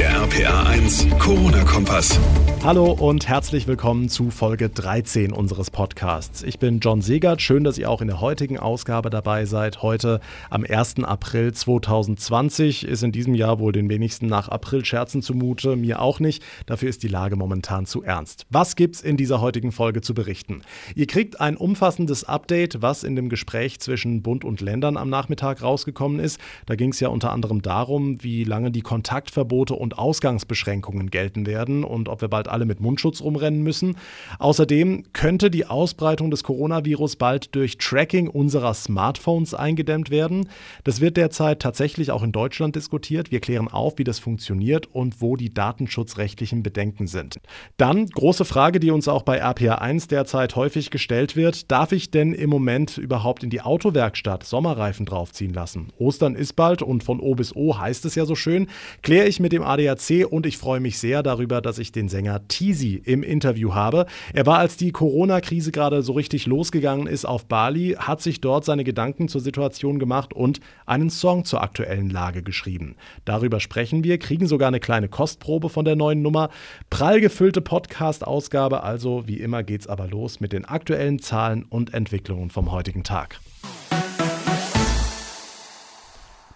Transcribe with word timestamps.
Der 0.00 0.14
RPA 0.14 0.62
1 0.62 1.08
Corona-Kompass. 1.18 2.18
Hallo 2.62 2.92
und 2.92 3.26
herzlich 3.26 3.66
willkommen 3.66 4.10
zu 4.10 4.30
Folge 4.30 4.68
13 4.68 5.32
unseres 5.32 5.70
Podcasts. 5.70 6.42
Ich 6.42 6.58
bin 6.58 6.80
John 6.80 7.00
Segert. 7.00 7.40
Schön, 7.40 7.64
dass 7.64 7.78
ihr 7.78 7.90
auch 7.90 8.02
in 8.02 8.08
der 8.08 8.20
heutigen 8.20 8.58
Ausgabe 8.58 9.08
dabei 9.08 9.46
seid. 9.46 9.82
Heute 9.82 10.20
am 10.50 10.64
1. 10.68 11.04
April 11.04 11.52
2020 11.52 12.84
ist 12.84 13.02
in 13.02 13.12
diesem 13.12 13.34
Jahr 13.34 13.58
wohl 13.58 13.72
den 13.72 13.88
wenigsten 13.88 14.26
nach 14.26 14.48
April-Scherzen 14.48 15.22
zumute. 15.22 15.76
Mir 15.76 16.00
auch 16.00 16.20
nicht. 16.20 16.42
Dafür 16.66 16.90
ist 16.90 17.02
die 17.02 17.08
Lage 17.08 17.36
momentan 17.36 17.86
zu 17.86 18.02
ernst. 18.02 18.46
Was 18.50 18.76
gibt's 18.76 19.00
in 19.00 19.16
dieser 19.16 19.40
heutigen 19.40 19.72
Folge 19.72 20.02
zu 20.02 20.12
berichten? 20.12 20.62
Ihr 20.94 21.06
kriegt 21.06 21.40
ein 21.40 21.56
umfassendes 21.56 22.24
Update, 22.24 22.82
was 22.82 23.04
in 23.04 23.16
dem 23.16 23.30
Gespräch 23.30 23.80
zwischen 23.80 24.22
Bund 24.22 24.44
und 24.44 24.60
Ländern 24.60 24.98
am 24.98 25.08
Nachmittag 25.08 25.62
rausgekommen 25.62 26.20
ist. 26.20 26.38
Da 26.66 26.74
ging 26.74 26.90
es 26.90 27.00
ja 27.00 27.08
unter 27.08 27.32
anderem 27.32 27.62
darum, 27.62 28.22
wie 28.22 28.44
lange 28.44 28.70
die 28.70 28.82
Kontaktverbote 28.82 29.74
und 29.74 29.89
Ausgangsbeschränkungen 29.98 31.10
gelten 31.10 31.46
werden 31.46 31.84
und 31.84 32.08
ob 32.08 32.20
wir 32.20 32.28
bald 32.28 32.48
alle 32.48 32.64
mit 32.64 32.80
Mundschutz 32.80 33.20
rumrennen 33.20 33.62
müssen. 33.62 33.96
Außerdem 34.38 35.04
könnte 35.12 35.50
die 35.50 35.66
Ausbreitung 35.66 36.30
des 36.30 36.44
Coronavirus 36.44 37.16
bald 37.16 37.54
durch 37.54 37.78
Tracking 37.78 38.28
unserer 38.28 38.74
Smartphones 38.74 39.54
eingedämmt 39.54 40.10
werden. 40.10 40.48
Das 40.84 41.00
wird 41.00 41.16
derzeit 41.16 41.60
tatsächlich 41.60 42.10
auch 42.10 42.22
in 42.22 42.32
Deutschland 42.32 42.76
diskutiert. 42.76 43.30
Wir 43.30 43.40
klären 43.40 43.68
auf, 43.68 43.98
wie 43.98 44.04
das 44.04 44.18
funktioniert 44.18 44.86
und 44.86 45.20
wo 45.20 45.36
die 45.36 45.52
datenschutzrechtlichen 45.52 46.62
Bedenken 46.62 47.06
sind. 47.06 47.40
Dann 47.76 48.06
große 48.06 48.44
Frage, 48.44 48.80
die 48.80 48.90
uns 48.90 49.08
auch 49.08 49.22
bei 49.22 49.44
RPA1 49.44 50.08
derzeit 50.08 50.56
häufig 50.56 50.90
gestellt 50.90 51.36
wird. 51.36 51.70
Darf 51.70 51.92
ich 51.92 52.10
denn 52.10 52.32
im 52.32 52.50
Moment 52.50 52.98
überhaupt 52.98 53.42
in 53.42 53.50
die 53.50 53.60
Autowerkstatt 53.60 54.44
Sommerreifen 54.44 55.06
draufziehen 55.06 55.52
lassen? 55.52 55.92
Ostern 55.98 56.34
ist 56.34 56.54
bald 56.54 56.82
und 56.82 57.04
von 57.04 57.20
O 57.20 57.34
bis 57.34 57.54
O 57.54 57.78
heißt 57.78 58.04
es 58.04 58.14
ja 58.14 58.24
so 58.24 58.34
schön. 58.34 58.68
Kläre 59.02 59.26
ich 59.26 59.40
mit 59.40 59.52
dem 59.52 59.62
ADAC 59.88 60.26
und 60.30 60.46
ich 60.46 60.58
freue 60.58 60.80
mich 60.80 60.98
sehr 60.98 61.22
darüber, 61.22 61.60
dass 61.60 61.78
ich 61.78 61.92
den 61.92 62.08
Sänger 62.08 62.46
Tisi 62.48 63.00
im 63.04 63.22
Interview 63.22 63.74
habe. 63.74 64.06
Er 64.32 64.46
war, 64.46 64.58
als 64.58 64.76
die 64.76 64.92
Corona-Krise 64.92 65.72
gerade 65.72 66.02
so 66.02 66.12
richtig 66.12 66.46
losgegangen 66.46 67.06
ist 67.06 67.24
auf 67.24 67.46
Bali, 67.46 67.96
hat 67.98 68.20
sich 68.20 68.40
dort 68.40 68.64
seine 68.64 68.84
Gedanken 68.84 69.28
zur 69.28 69.40
Situation 69.40 69.98
gemacht 69.98 70.32
und 70.32 70.60
einen 70.86 71.10
Song 71.10 71.44
zur 71.44 71.62
aktuellen 71.62 72.10
Lage 72.10 72.42
geschrieben. 72.42 72.96
Darüber 73.24 73.60
sprechen 73.60 74.04
wir, 74.04 74.18
kriegen 74.18 74.46
sogar 74.46 74.68
eine 74.68 74.80
kleine 74.80 75.08
Kostprobe 75.08 75.68
von 75.68 75.84
der 75.84 75.96
neuen 75.96 76.22
Nummer. 76.22 76.50
Prall 76.90 77.20
gefüllte 77.20 77.60
Podcast-Ausgabe, 77.60 78.82
also 78.82 79.26
wie 79.26 79.40
immer 79.40 79.62
geht's 79.62 79.86
aber 79.86 80.06
los 80.06 80.40
mit 80.40 80.52
den 80.52 80.64
aktuellen 80.64 81.18
Zahlen 81.18 81.64
und 81.64 81.94
Entwicklungen 81.94 82.50
vom 82.50 82.70
heutigen 82.72 83.04
Tag. 83.04 83.40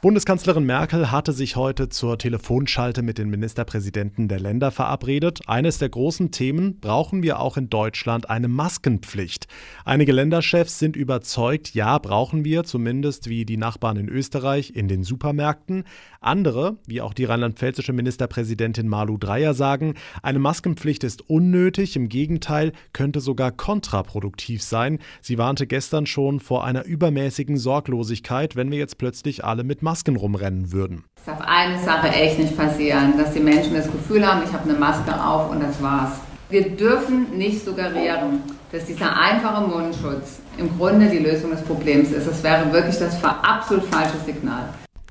Bundeskanzlerin 0.05 0.67
Merkel 0.67 1.11
hatte 1.11 1.33
sich 1.33 1.57
heute 1.57 1.89
zur 1.89 2.19
Telefonschalte 2.19 3.01
mit 3.01 3.17
den 3.17 3.31
Ministerpräsidenten 3.31 4.29
der 4.29 4.39
Länder 4.39 4.71
verabredet. 4.71 5.41
Eines 5.47 5.79
der 5.79 5.89
großen 5.89 6.31
Themen, 6.31 6.79
brauchen 6.79 7.23
wir 7.23 7.41
auch 7.41 7.57
in 7.57 7.71
Deutschland 7.71 8.29
eine 8.29 8.49
Maskenpflicht. 8.49 9.47
Einige 9.87 10.13
Länderchefs 10.13 10.79
sind 10.79 10.95
überzeugt, 10.95 11.75
ja, 11.75 11.97
brauchen 11.97 12.45
wir, 12.45 12.65
zumindest 12.65 13.31
wie 13.31 13.47
die 13.47 13.57
Nachbarn 13.57 13.97
in 13.97 14.11
Österreich, 14.11 14.77
in 14.77 14.89
den 14.89 15.05
Supermärkten. 15.05 15.85
Andere, 16.21 16.77
wie 16.87 17.01
auch 17.01 17.15
die 17.15 17.25
rheinland-pfälzische 17.25 17.95
Ministerpräsidentin 17.95 18.89
Malu 18.89 19.17
Dreyer 19.17 19.55
sagen, 19.55 19.95
eine 20.23 20.39
Maskenpflicht 20.39 21.03
ist 21.03 21.31
unnötig, 21.31 21.97
im 21.97 22.11
Gegenteil, 22.11 22.73
könnte 22.93 23.21
sogar 23.21 23.53
kontraproduktiv 23.53 24.63
sein. 24.63 24.99
Sie 25.23 25.39
warnte 25.39 25.67
gestern 25.67 26.05
schon 26.05 26.41
vor 26.41 26.65
einer 26.65 26.85
übermäßigen 26.85 27.57
Sorglosigkeit, 27.57 28.55
wenn 28.55 28.71
wir 28.71 28.77
jetzt 28.77 28.99
plötzlich 28.99 29.47
alle 29.47 29.65
mit 29.65 29.81
Masken 29.81 29.94
Masken 29.95 30.17
rumrennen 30.17 30.73
würden. 30.73 31.05
Es 31.15 31.27
darf 31.27 31.41
eine 31.41 31.79
Sache 31.79 32.09
echt 32.09 32.41
nicht 32.41 32.57
passieren, 32.57 33.17
dass 33.17 33.33
die 33.33 33.39
Menschen 33.39 33.75
das 33.75 33.87
Gefühl 33.87 34.27
haben, 34.27 34.43
ich 34.45 34.53
habe 34.53 34.69
eine 34.69 34.77
Maske 34.77 35.15
auf 35.15 35.53
und 35.53 35.63
das 35.63 35.81
war's. 35.81 36.15
Wir 36.51 36.69
dürfen 36.69 37.39
nicht 37.39 37.65
suggerieren, 37.65 38.43
dass 38.73 38.87
dieser 38.87 39.17
einfache 39.17 39.69
Mundschutz 39.69 40.41
im 40.59 40.77
Grunde 40.77 41.09
die 41.09 41.19
Lösung 41.19 41.53
des 41.53 41.63
Problems 41.63 42.11
ist. 42.11 42.27
Das 42.27 42.43
wäre 42.43 42.73
wirklich 42.73 42.99
das 42.99 43.23
absolut 43.23 43.85
falsche 43.85 44.19
Signal. 44.27 44.65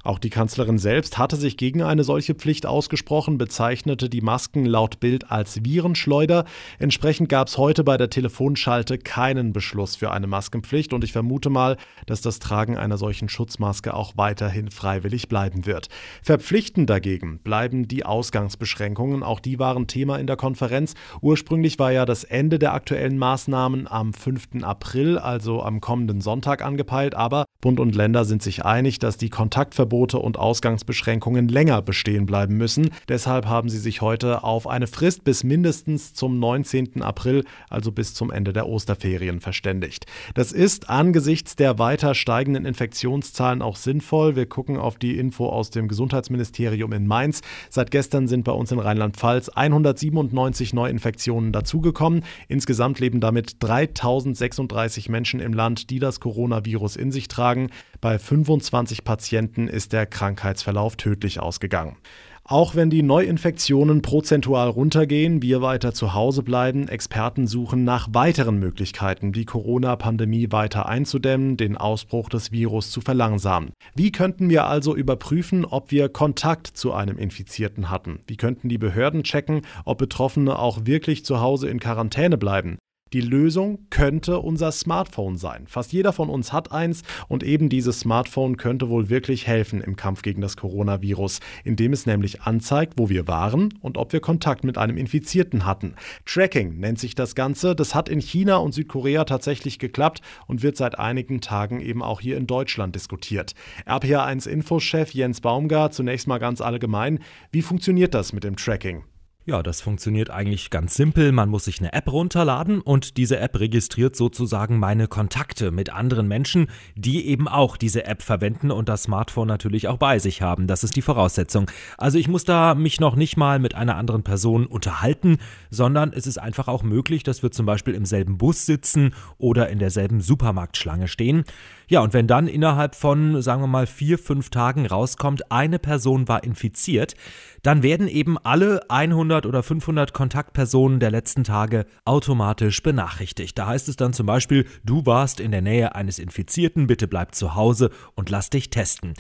Auch 0.04 0.20
die 0.20 0.30
Kanzlerin 0.30 0.78
selbst 0.78 1.18
hatte 1.18 1.38
sich 1.38 1.56
gegen 1.56 1.82
eine 1.82 2.04
solche 2.04 2.36
Pflicht 2.36 2.66
ausgesprochen, 2.66 3.38
bezeichnete 3.38 4.10
die 4.10 4.20
Masken 4.20 4.66
laut 4.66 5.00
Bild 5.00 5.32
als 5.32 5.64
Virenschleuder. 5.64 6.44
Entsprechend 6.78 7.30
gab 7.30 7.48
es 7.48 7.58
heute 7.58 7.86
bei 7.86 7.96
der 7.96 8.10
Telefonschalte 8.10 8.98
keinen 8.98 9.54
Beschluss 9.54 9.96
für 9.96 10.12
eine 10.12 10.28
Maskenpflicht 10.28 10.92
und 10.92 11.06
ich 11.06 11.14
vermute 11.14 11.50
mal, 11.50 11.78
dass 12.06 12.20
das 12.20 12.40
Tragen 12.40 12.78
einer 12.78 12.98
solchen 12.98 13.30
Schutzmaske 13.30 13.94
auch 13.94 14.18
weiterhin 14.18 14.70
freiwillig 14.72 15.30
bleiben 15.30 15.66
wird. 15.66 15.88
Verpflichtend 16.22 16.90
dagegen 16.90 17.40
bleiben 17.40 17.88
die 17.88 18.06
Ausgangsbeschränkungen. 18.06 19.24
Auch 19.24 19.40
die 19.40 19.58
waren 19.58 19.88
Thema 19.88 20.18
in 20.18 20.28
der 20.28 20.36
Konferenz. 20.36 20.96
Ursprünglich 21.22 21.80
war 21.80 21.94
ja 21.94 22.06
das 22.06 22.26
Ende 22.26 22.60
der 22.60 22.74
aktuellen 22.74 23.18
Maßnahmen 23.18 23.88
am 23.88 24.14
5. 24.14 24.64
April, 24.64 25.18
also 25.18 25.64
am 25.64 25.80
kommenden 25.80 26.20
Sonntag 26.20 26.62
angepeilt, 26.62 27.16
aber 27.16 27.46
Bund 27.62 27.80
und 27.80 27.96
Länder 27.96 28.26
sind 28.26 28.44
sich 28.44 28.66
einig, 28.66 29.00
dass 29.00 29.16
die 29.16 29.30
Kontaktverbote 29.30 29.93
Verbote 29.94 30.18
und 30.18 30.40
Ausgangsbeschränkungen 30.40 31.48
länger 31.48 31.84
bestehen 31.84 32.26
bleiben 32.26 32.58
müssen. 32.58 32.90
Deshalb 33.10 33.46
haben 33.46 33.70
sie 33.70 33.78
sich 33.78 34.02
heute 34.02 34.44
auf 34.44 34.66
eine 34.66 34.88
Frist 34.88 35.24
bis 35.24 35.44
mindestens 35.44 36.16
zum 36.16 36.40
19. 36.40 37.04
April, 37.04 37.44
also 37.70 37.92
bis 37.92 38.16
zum 38.16 38.32
Ende 38.32 38.54
der 38.54 38.68
Osterferien, 38.68 39.40
verständigt. 39.40 40.08
Das 40.34 40.52
ist 40.52 40.90
angesichts 40.90 41.56
der 41.56 41.78
weiter 41.78 42.16
steigenden 42.16 42.66
Infektionszahlen 42.66 43.62
auch 43.62 43.76
sinnvoll. 43.76 44.36
Wir 44.36 44.48
gucken 44.48 44.78
auf 44.78 44.98
die 44.98 45.16
Info 45.16 45.46
aus 45.46 45.70
dem 45.70 45.88
Gesundheitsministerium 45.88 46.92
in 46.92 47.06
Mainz. 47.06 47.42
Seit 47.70 47.92
gestern 47.92 48.28
sind 48.28 48.46
bei 48.46 48.52
uns 48.52 48.72
in 48.72 48.80
Rheinland-Pfalz 48.80 49.50
197 49.50 50.74
Neuinfektionen 50.74 51.52
dazugekommen. 51.52 52.24
Insgesamt 52.48 53.00
leben 53.00 53.20
damit 53.20 53.58
3036 53.60 55.10
Menschen 55.10 55.40
im 55.40 55.54
Land, 55.54 55.92
die 55.92 56.00
das 56.00 56.20
Coronavirus 56.20 56.96
in 56.96 57.12
sich 57.12 57.28
tragen. 57.28 57.70
Bei 58.02 58.18
25 58.18 59.04
Patienten 59.04 59.68
ist 59.68 59.83
der 59.90 60.06
Krankheitsverlauf 60.06 60.96
tödlich 60.96 61.40
ausgegangen. 61.40 61.98
Auch 62.46 62.76
wenn 62.76 62.90
die 62.90 63.04
Neuinfektionen 63.04 64.02
prozentual 64.02 64.68
runtergehen, 64.68 65.42
wir 65.42 65.62
weiter 65.62 65.94
zu 65.94 66.14
Hause 66.14 66.44
bleiben, 66.44 66.90
Experten 66.90 67.48
suchen 67.48 67.86
nach 67.86 68.10
weiteren 68.12 68.60
Möglichkeiten, 68.60 69.32
die 69.32 69.46
Corona-Pandemie 69.46 70.52
weiter 70.52 70.90
einzudämmen, 70.90 71.56
den 71.56 71.78
Ausbruch 71.78 72.28
des 72.28 72.52
Virus 72.52 72.92
zu 72.92 73.00
verlangsamen. 73.00 73.72
Wie 73.96 74.12
könnten 74.12 74.50
wir 74.50 74.66
also 74.66 74.94
überprüfen, 74.94 75.64
ob 75.64 75.92
wir 75.92 76.10
Kontakt 76.10 76.68
zu 76.68 76.92
einem 76.92 77.18
Infizierten 77.18 77.90
hatten? 77.90 78.20
Wie 78.28 78.36
könnten 78.36 78.68
die 78.68 78.78
Behörden 78.78 79.24
checken, 79.24 79.62
ob 79.86 80.00
Betroffene 80.00 80.60
auch 80.60 80.86
wirklich 80.86 81.24
zu 81.24 81.40
Hause 81.40 81.70
in 81.70 81.80
Quarantäne 81.80 82.38
bleiben? 82.38 82.78
Die 83.14 83.22
Lösung 83.22 83.78
könnte 83.92 84.40
unser 84.40 84.72
Smartphone 84.72 85.38
sein. 85.38 85.68
Fast 85.68 85.94
jeder 85.94 86.14
von 86.14 86.30
uns 86.30 86.52
hat 86.52 86.72
eins 86.72 87.04
und 87.28 87.44
eben 87.44 87.70
dieses 87.70 88.00
Smartphone 88.00 88.58
könnte 88.58 88.90
wohl 88.90 89.08
wirklich 89.12 89.46
helfen 89.46 89.82
im 89.82 89.96
Kampf 89.96 90.24
gegen 90.24 90.42
das 90.42 90.58
Coronavirus, 90.58 91.40
indem 91.64 91.94
es 91.94 92.08
nämlich 92.08 92.42
anzeigt, 92.42 92.94
wo 92.98 93.10
wir 93.10 93.28
waren 93.28 93.76
und 93.82 94.00
ob 94.00 94.14
wir 94.14 94.20
Kontakt 94.20 94.64
mit 94.64 94.80
einem 94.80 94.98
Infizierten 94.98 95.68
hatten. 95.68 95.94
Tracking 96.26 96.80
nennt 96.80 96.98
sich 96.98 97.14
das 97.14 97.36
Ganze. 97.36 97.76
Das 97.76 97.94
hat 97.94 98.10
in 98.10 98.20
China 98.20 98.56
und 98.58 98.74
Südkorea 98.74 99.26
tatsächlich 99.26 99.78
geklappt 99.78 100.22
und 100.48 100.64
wird 100.64 100.76
seit 100.76 100.98
einigen 100.98 101.40
Tagen 101.40 101.82
eben 101.82 102.02
auch 102.02 102.20
hier 102.20 102.36
in 102.36 102.48
Deutschland 102.48 102.96
diskutiert. 102.96 103.54
RPA1 103.86 104.50
Infochef 104.50 105.14
Jens 105.14 105.40
Baumgart 105.40 105.94
zunächst 105.94 106.28
mal 106.28 106.40
ganz 106.40 106.62
allgemein. 106.62 107.20
Wie 107.52 107.62
funktioniert 107.62 108.16
das 108.16 108.34
mit 108.34 108.44
dem 108.44 108.56
Tracking? 108.56 109.04
Ja, 109.46 109.62
das 109.62 109.82
funktioniert 109.82 110.30
eigentlich 110.30 110.70
ganz 110.70 110.96
simpel. 110.96 111.34
Man 111.34 111.50
muss 111.50 111.66
sich 111.66 111.80
eine 111.80 111.92
App 111.92 112.10
runterladen 112.10 112.80
und 112.80 113.18
diese 113.18 113.40
App 113.40 113.60
registriert 113.60 114.16
sozusagen 114.16 114.80
meine 114.80 115.10
Kontakte 115.10 115.70
mit 115.70 115.92
anderen 115.92 116.30
Menschen, 116.30 116.68
die 116.96 117.28
eben 117.28 117.50
auch 117.50 117.76
diese 117.76 118.06
App 118.06 118.22
verwenden 118.22 118.72
und 118.72 118.88
das 118.88 119.04
Smartphone 119.04 119.50
natürlich 119.50 119.90
auch 119.90 119.98
bei 119.98 120.18
sich 120.18 120.42
haben. 120.42 120.66
Das 120.66 120.86
ist 120.86 120.96
die 120.96 121.02
Voraussetzung. 121.02 121.70
Also 121.98 122.18
ich 122.20 122.30
muss 122.30 122.46
da 122.46 122.74
mich 122.74 123.02
noch 123.02 123.18
nicht 123.18 123.36
mal 123.36 123.60
mit 123.60 123.76
einer 123.76 123.98
anderen 123.98 124.24
Person 124.24 124.66
unterhalten, 124.66 125.40
sondern 125.70 126.14
es 126.14 126.26
ist 126.26 126.38
einfach 126.38 126.70
auch 126.70 126.84
möglich, 126.84 127.24
dass 127.24 127.44
wir 127.44 127.52
zum 127.52 127.66
Beispiel 127.66 127.96
im 127.96 128.06
selben 128.06 128.38
Bus 128.38 128.66
sitzen 128.66 129.14
oder 129.38 129.68
in 129.68 129.78
derselben 129.80 130.22
Supermarktschlange 130.22 131.10
stehen. 131.10 131.44
Ja, 131.90 132.00
und 132.00 132.14
wenn 132.14 132.28
dann 132.28 132.48
innerhalb 132.48 132.96
von, 132.96 133.42
sagen 133.42 133.62
wir 133.62 133.68
mal, 133.68 133.88
vier, 133.88 134.18
fünf 134.18 134.50
Tagen 134.52 134.86
rauskommt, 134.86 135.52
eine 135.52 135.80
Person 135.80 136.30
war 136.30 136.46
infiziert, 136.46 137.16
dann 137.62 137.84
werden 137.84 138.08
eben 138.08 138.38
alle 138.38 138.90
100 138.90 139.33
oder 139.34 139.64
500 139.64 140.14
Kontaktpersonen 140.14 141.00
der 141.00 141.12
letzten 141.12 141.44
Tage 141.44 141.86
automatisch 142.06 142.82
benachrichtigt. 142.84 143.58
Da 143.58 143.68
heißt 143.68 143.90
es 143.90 143.96
dann 143.96 144.14
zum 144.14 144.26
Beispiel, 144.26 144.68
du 144.84 145.06
warst 145.06 145.40
in 145.40 145.52
der 145.52 145.62
Nähe 145.62 145.96
eines 145.96 146.20
Infizierten, 146.20 146.88
bitte 146.88 147.08
bleib 147.08 147.36
zu 147.36 147.56
Hause 147.56 147.90
und 148.16 148.30
lass 148.30 148.50
dich 148.50 148.70
testen. 148.70 149.14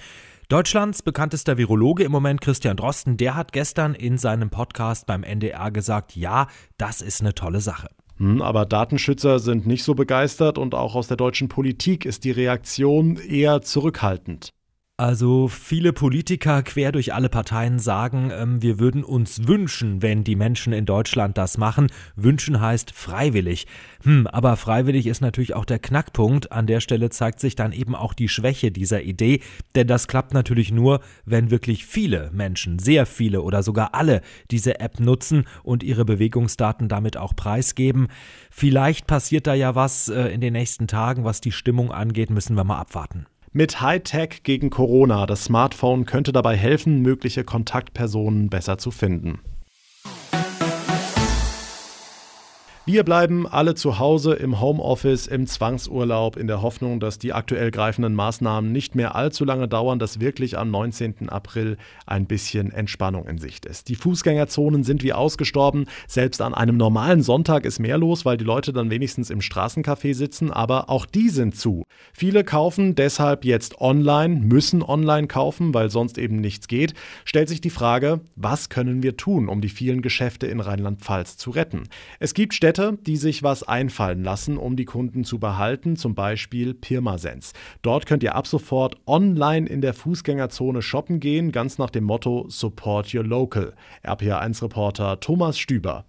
Deutschlands 0.49 1.01
bekanntester 1.01 1.57
Virologe 1.57 2.03
im 2.03 2.11
Moment, 2.11 2.39
Christian 2.39 2.77
Drosten, 2.77 3.17
der 3.17 3.35
hat 3.35 3.53
gestern 3.53 3.95
in 3.95 4.17
seinem 4.17 4.49
Podcast 4.49 5.07
beim 5.07 5.23
NDR 5.23 5.71
gesagt, 5.71 6.15
ja, 6.15 6.47
das 6.77 7.01
ist 7.01 7.21
eine 7.21 7.33
tolle 7.33 7.59
Sache. 7.59 7.87
Hm, 8.17 8.41
aber 8.41 8.65
Datenschützer 8.65 9.39
sind 9.39 9.65
nicht 9.65 9.83
so 9.83 9.95
begeistert 9.95 10.57
und 10.57 10.75
auch 10.75 10.95
aus 10.95 11.07
der 11.07 11.17
deutschen 11.17 11.49
Politik 11.49 12.05
ist 12.05 12.23
die 12.23 12.31
Reaktion 12.31 13.17
eher 13.17 13.61
zurückhaltend. 13.61 14.53
Also 14.95 15.47
viele 15.47 15.91
Politiker 15.91 16.61
quer 16.61 16.91
durch 16.91 17.15
alle 17.15 17.27
Parteien 17.27 17.79
sagen, 17.79 18.29
ähm, 18.31 18.61
wir 18.61 18.77
würden 18.77 19.03
uns 19.03 19.47
wünschen, 19.47 20.03
wenn 20.03 20.23
die 20.23 20.35
Menschen 20.35 20.71
in 20.71 20.85
Deutschland 20.85 21.35
das 21.35 21.57
machen. 21.57 21.87
Wünschen 22.15 22.61
heißt 22.61 22.91
freiwillig. 22.91 23.65
Hm, 24.03 24.27
aber 24.27 24.55
freiwillig 24.55 25.07
ist 25.07 25.19
natürlich 25.19 25.55
auch 25.55 25.65
der 25.65 25.79
Knackpunkt. 25.79 26.51
An 26.51 26.67
der 26.67 26.79
Stelle 26.79 27.09
zeigt 27.09 27.39
sich 27.39 27.55
dann 27.55 27.71
eben 27.71 27.95
auch 27.95 28.13
die 28.13 28.29
Schwäche 28.29 28.71
dieser 28.71 29.01
Idee, 29.01 29.41
denn 29.73 29.87
das 29.87 30.07
klappt 30.07 30.35
natürlich 30.35 30.71
nur, 30.71 30.99
wenn 31.25 31.49
wirklich 31.49 31.87
viele 31.87 32.29
Menschen, 32.31 32.77
sehr 32.77 33.07
viele 33.07 33.41
oder 33.41 33.63
sogar 33.63 33.95
alle 33.95 34.21
diese 34.51 34.79
App 34.79 34.99
nutzen 34.99 35.45
und 35.63 35.81
ihre 35.81 36.05
Bewegungsdaten 36.05 36.87
damit 36.87 37.17
auch 37.17 37.35
preisgeben. 37.35 38.09
Vielleicht 38.51 39.07
passiert 39.07 39.47
da 39.47 39.55
ja 39.55 39.73
was 39.73 40.07
äh, 40.09 40.27
in 40.27 40.39
den 40.39 40.53
nächsten 40.53 40.87
Tagen, 40.87 41.23
was 41.23 41.41
die 41.41 41.51
Stimmung 41.51 41.91
angeht, 41.91 42.29
müssen 42.29 42.55
wir 42.55 42.63
mal 42.63 42.77
abwarten. 42.77 43.25
Mit 43.55 43.81
Hightech 43.81 44.41
gegen 44.41 44.71
Corona. 44.71 45.27
Das 45.27 45.43
Smartphone 45.43 46.07
könnte 46.07 46.31
dabei 46.31 46.57
helfen, 46.57 47.03
mögliche 47.03 47.43
Kontaktpersonen 47.43 48.49
besser 48.49 48.79
zu 48.79 48.89
finden. 48.89 49.41
Wir 52.85 53.05
bleiben 53.05 53.47
alle 53.47 53.75
zu 53.75 53.97
Hause 53.97 54.33
im 54.33 54.59
Homeoffice, 54.59 55.27
im 55.27 55.47
Zwangsurlaub, 55.47 56.35
in 56.35 56.47
der 56.47 56.61
Hoffnung, 56.61 56.99
dass 56.99 57.17
die 57.17 57.31
aktuell 57.31 57.71
greifenden 57.71 58.13
Maßnahmen 58.13 58.73
nicht 58.73 58.93
mehr 58.93 59.15
allzu 59.15 59.45
lange 59.45 59.69
dauern, 59.69 59.99
dass 59.99 60.19
wirklich 60.19 60.57
am 60.57 60.69
19. 60.69 61.29
April 61.29 61.77
ein 62.05 62.25
bisschen 62.25 62.73
Entspannung 62.73 63.25
in 63.25 63.37
Sicht 63.37 63.65
ist. 63.65 63.87
Die 63.87 63.95
Fußgängerzonen 63.95 64.83
sind 64.83 65.01
wie 65.01 65.13
ausgestorben. 65.13 65.85
Selbst 66.09 66.41
an 66.41 66.53
einem 66.53 66.75
normalen 66.75 67.23
Sonntag 67.23 67.63
ist 67.63 67.79
mehr 67.79 67.97
los, 67.97 68.25
weil 68.25 68.35
die 68.35 68.43
Leute 68.43 68.73
dann 68.73 68.89
wenigstens 68.89 69.29
im 69.29 69.39
Straßencafé 69.39 70.13
sitzen, 70.13 70.51
aber 70.51 70.89
auch 70.89 71.05
die 71.05 71.29
sind 71.29 71.55
zu. 71.55 71.85
Viele 72.11 72.43
kaufen 72.43 72.95
deshalb 72.95 73.45
jetzt 73.45 73.79
online, 73.79 74.41
müssen 74.41 74.83
online 74.83 75.27
kaufen, 75.27 75.73
weil 75.73 75.89
sonst 75.89 76.17
eben 76.17 76.41
nichts 76.41 76.67
geht. 76.67 76.95
Stellt 77.23 77.47
sich 77.47 77.61
die 77.61 77.69
Frage, 77.69 78.19
was 78.35 78.67
können 78.67 79.03
wir 79.03 79.15
tun, 79.15 79.47
um 79.47 79.61
die 79.61 79.69
vielen 79.69 80.01
Geschäfte 80.01 80.47
in 80.47 80.59
Rheinland-Pfalz 80.59 81.37
zu 81.37 81.51
retten? 81.51 81.83
Es 82.19 82.33
gibt 82.33 82.53
Städte, 82.73 82.97
die 83.05 83.17
sich 83.17 83.43
was 83.43 83.61
einfallen 83.61 84.23
lassen, 84.23 84.57
um 84.57 84.75
die 84.75 84.85
Kunden 84.85 85.25
zu 85.25 85.37
behalten, 85.37 85.95
zum 85.95 86.15
Beispiel 86.15 86.73
Pirmasens. 86.73 87.53
Dort 87.83 88.07
könnt 88.07 88.23
ihr 88.23 88.33
ab 88.33 88.47
sofort 88.47 88.95
online 89.05 89.67
in 89.67 89.81
der 89.81 89.93
Fußgängerzone 89.93 90.81
shoppen 90.81 91.19
gehen, 91.19 91.51
ganz 91.51 91.77
nach 91.77 91.91
dem 91.91 92.03
Motto 92.05 92.45
Support 92.49 93.13
Your 93.13 93.25
Local. 93.25 93.75
RPA1-Reporter 94.03 95.19
Thomas 95.19 95.59
Stüber. 95.59 96.05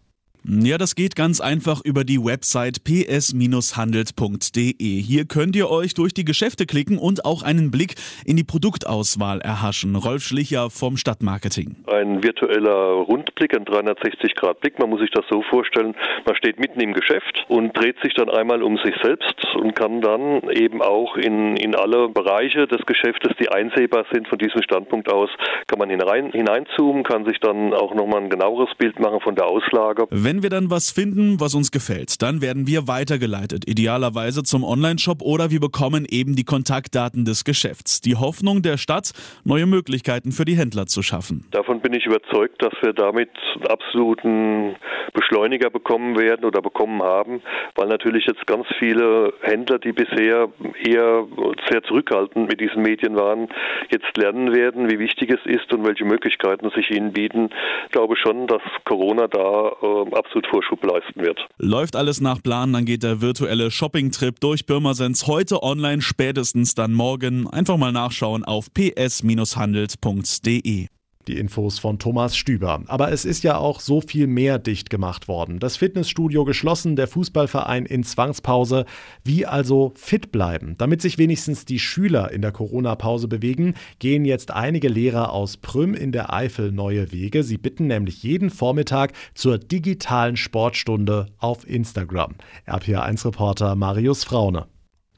Ja, 0.47 0.77
das 0.77 0.95
geht 0.95 1.17
ganz 1.17 1.41
einfach 1.41 1.81
über 1.83 2.05
die 2.05 2.23
Website 2.23 2.85
ps-handelt.de. 2.85 4.75
Hier 4.79 5.25
könnt 5.25 5.57
ihr 5.57 5.71
euch 5.71 5.95
durch 5.95 6.13
die 6.13 6.27
Geschäfte 6.27 6.67
klicken 6.67 6.99
und 6.99 7.25
auch 7.25 7.43
einen 7.43 7.71
Blick 7.71 7.95
in 8.27 8.37
die 8.37 8.45
Produktauswahl 8.45 9.41
erhaschen. 9.41 9.97
Rolf 9.97 10.23
Schlicher 10.23 10.69
vom 10.69 10.99
Stadtmarketing. 10.99 11.77
Ein 11.87 12.23
virtueller 12.23 12.93
Rundblick, 13.09 13.57
ein 13.57 13.65
360-Grad-Blick. 13.65 14.79
Man 14.79 14.91
muss 14.91 15.01
sich 15.01 15.11
das 15.13 15.25
so 15.31 15.41
vorstellen, 15.49 15.95
man 16.27 16.37
steht 16.37 16.61
mitten 16.61 16.79
im 16.79 16.93
Geschäft 16.93 17.47
und 17.49 17.75
dreht 17.75 17.97
sich 18.03 18.13
dann 18.13 18.29
einmal 18.29 18.63
um 18.63 18.77
sich 18.85 18.95
selbst 19.03 19.47
und 19.55 19.75
kann 19.75 20.03
dann 20.03 20.51
eben 20.51 20.83
auch 20.83 21.17
in, 21.17 21.57
in 21.57 21.75
alle 21.75 22.11
Bereiche 22.11 22.67
des 22.67 22.85
Geschäftes, 22.85 23.33
die 23.41 23.49
einsehbar 23.49 24.05
sind 24.13 24.29
von 24.29 24.37
diesem 24.37 24.63
Standpunkt 24.63 25.11
aus, 25.11 25.31
kann 25.69 25.79
man 25.79 25.89
hinein, 25.89 26.33
hineinzoomen, 26.33 27.03
kann 27.03 27.25
sich 27.25 27.41
dann 27.41 27.73
auch 27.73 27.95
nochmal 27.95 28.21
ein 28.21 28.29
genaueres 28.29 28.75
Bild 28.77 29.01
machen 29.01 29.21
von 29.21 29.35
der 29.37 29.47
Auslage. 29.47 30.07
Wenn 30.11 30.34
wenn 30.35 30.43
wir 30.43 30.51
dann 30.51 30.69
was 30.69 30.91
finden, 30.91 31.39
was 31.39 31.55
uns 31.55 31.71
gefällt, 31.71 32.21
dann 32.21 32.43
werden 32.43 32.67
wir 32.67 32.89
weitergeleitet, 32.89 33.69
idealerweise 33.69 34.43
zum 34.43 34.65
Onlineshop 34.65 35.23
oder 35.23 35.53
wir 35.53 35.61
bekommen 35.61 36.07
eben 36.11 36.35
die 36.35 36.43
Kontaktdaten 36.43 37.25
des 37.25 37.45
Geschäfts. 37.45 38.01
Die 38.01 38.17
Hoffnung 38.17 38.61
der 38.61 38.77
Stadt, 38.77 39.13
neue 39.45 39.67
Möglichkeiten 39.67 40.33
für 40.33 40.45
die 40.45 40.57
Händler 40.57 40.87
zu 40.87 41.03
schaffen. 41.03 41.47
Davon 41.53 41.81
bin 41.81 41.93
ich 41.93 42.07
überzeugt, 42.07 42.61
dass 42.61 42.73
wir 42.83 42.93
damit 42.95 43.31
absoluten 43.69 44.75
Beschleuniger 45.13 45.71
bekommen 45.71 46.19
werden 46.19 46.45
oder 46.45 46.61
bekommen 46.61 47.01
haben, 47.01 47.41
weil 47.77 47.87
natürlich 47.87 48.27
jetzt 48.27 48.45
ganz 48.49 48.67
viele 48.81 49.33
Händler, 49.41 49.79
die 49.79 49.93
bisher 49.93 50.49
eher 50.83 51.29
sehr 51.71 51.83
zurückhaltend 51.85 52.49
mit 52.49 52.61
diesen 52.61 52.83
Medien 52.83 53.15
waren, 53.15 53.49
jetzt 53.91 54.17
lernen 54.17 54.53
werden, 54.53 54.91
wie 54.91 54.99
wichtig 54.99 55.31
es 55.31 55.47
ist 55.47 55.73
und 55.73 55.87
welche 55.87 56.05
Möglichkeiten 56.05 56.71
sich 56.71 56.91
ihnen 56.91 57.13
bieten. 57.13 57.51
Ich 57.87 57.93
glaube 57.93 58.17
schon, 58.17 58.49
dass 58.49 58.63
Corona 58.85 59.29
da 59.29 59.69
äh, 59.81 60.15
absolut 60.25 60.47
Vorschub 60.49 60.83
leisten 60.85 61.21
wird. 61.21 61.39
Läuft 61.59 61.97
alles 61.97 62.21
nach 62.21 62.41
Plan, 62.43 62.73
dann 62.73 62.85
geht 62.85 63.03
der 63.03 63.21
virtuelle 63.21 63.71
Shopping-Trip 63.71 64.39
durch 64.41 64.67
Birmasens 64.67 65.27
heute 65.27 65.63
online, 65.63 66.03
spätestens 66.03 66.75
dann 66.75 66.93
morgen. 66.93 67.49
Einfach 67.49 67.77
mal 67.77 67.93
nachschauen 67.93 68.45
auf 68.45 68.73
ps-handelt.de. 68.73 70.87
Die 71.29 71.39
Infos 71.39 71.79
von 71.79 71.99
Thomas 71.99 72.37
Stüber. 72.37 72.83
Aber 72.87 73.11
es 73.11 73.25
ist 73.25 73.45
ja 73.45 73.57
auch 73.57 73.81
so 73.81 74.01
viel 74.01 74.27
mehr 74.27 74.59
dicht 74.59 74.91
gemacht 74.91 75.29
worden. 75.29 75.59
Das 75.59 75.77
Fitnessstudio 75.77 76.45
geschlossen, 76.45 76.97
der 76.97 77.09
Fußballverein 77.09 77.87
in 77.87 78.05
Zwangspause. 78.05 78.85
Wie 79.25 79.47
also 79.47 79.93
fit 79.97 80.33
bleiben? 80.33 80.75
Damit 80.79 81.01
sich 81.01 81.17
wenigstens 81.17 81.65
die 81.65 81.79
Schüler 81.79 82.31
in 82.31 82.43
der 82.43 82.53
Corona-Pause 82.53 83.29
bewegen, 83.29 83.75
gehen 83.99 84.25
jetzt 84.25 84.51
einige 84.51 84.89
Lehrer 84.89 85.33
aus 85.33 85.57
Prüm 85.57 85.95
in 85.95 86.13
der 86.13 86.33
Eifel 86.33 86.73
neue 86.73 87.13
Wege. 87.13 87.43
Sie 87.43 87.59
bitten 87.59 87.87
nämlich 87.87 88.23
jeden 88.23 88.51
Vormittag 88.51 89.13
zur 89.35 89.59
digitalen 89.59 90.37
Sportstunde 90.37 91.27
auf 91.39 91.67
Instagram. 91.69 92.35
RPA1-Reporter 92.67 93.75
Marius 93.75 94.25
Fraune. 94.25 94.67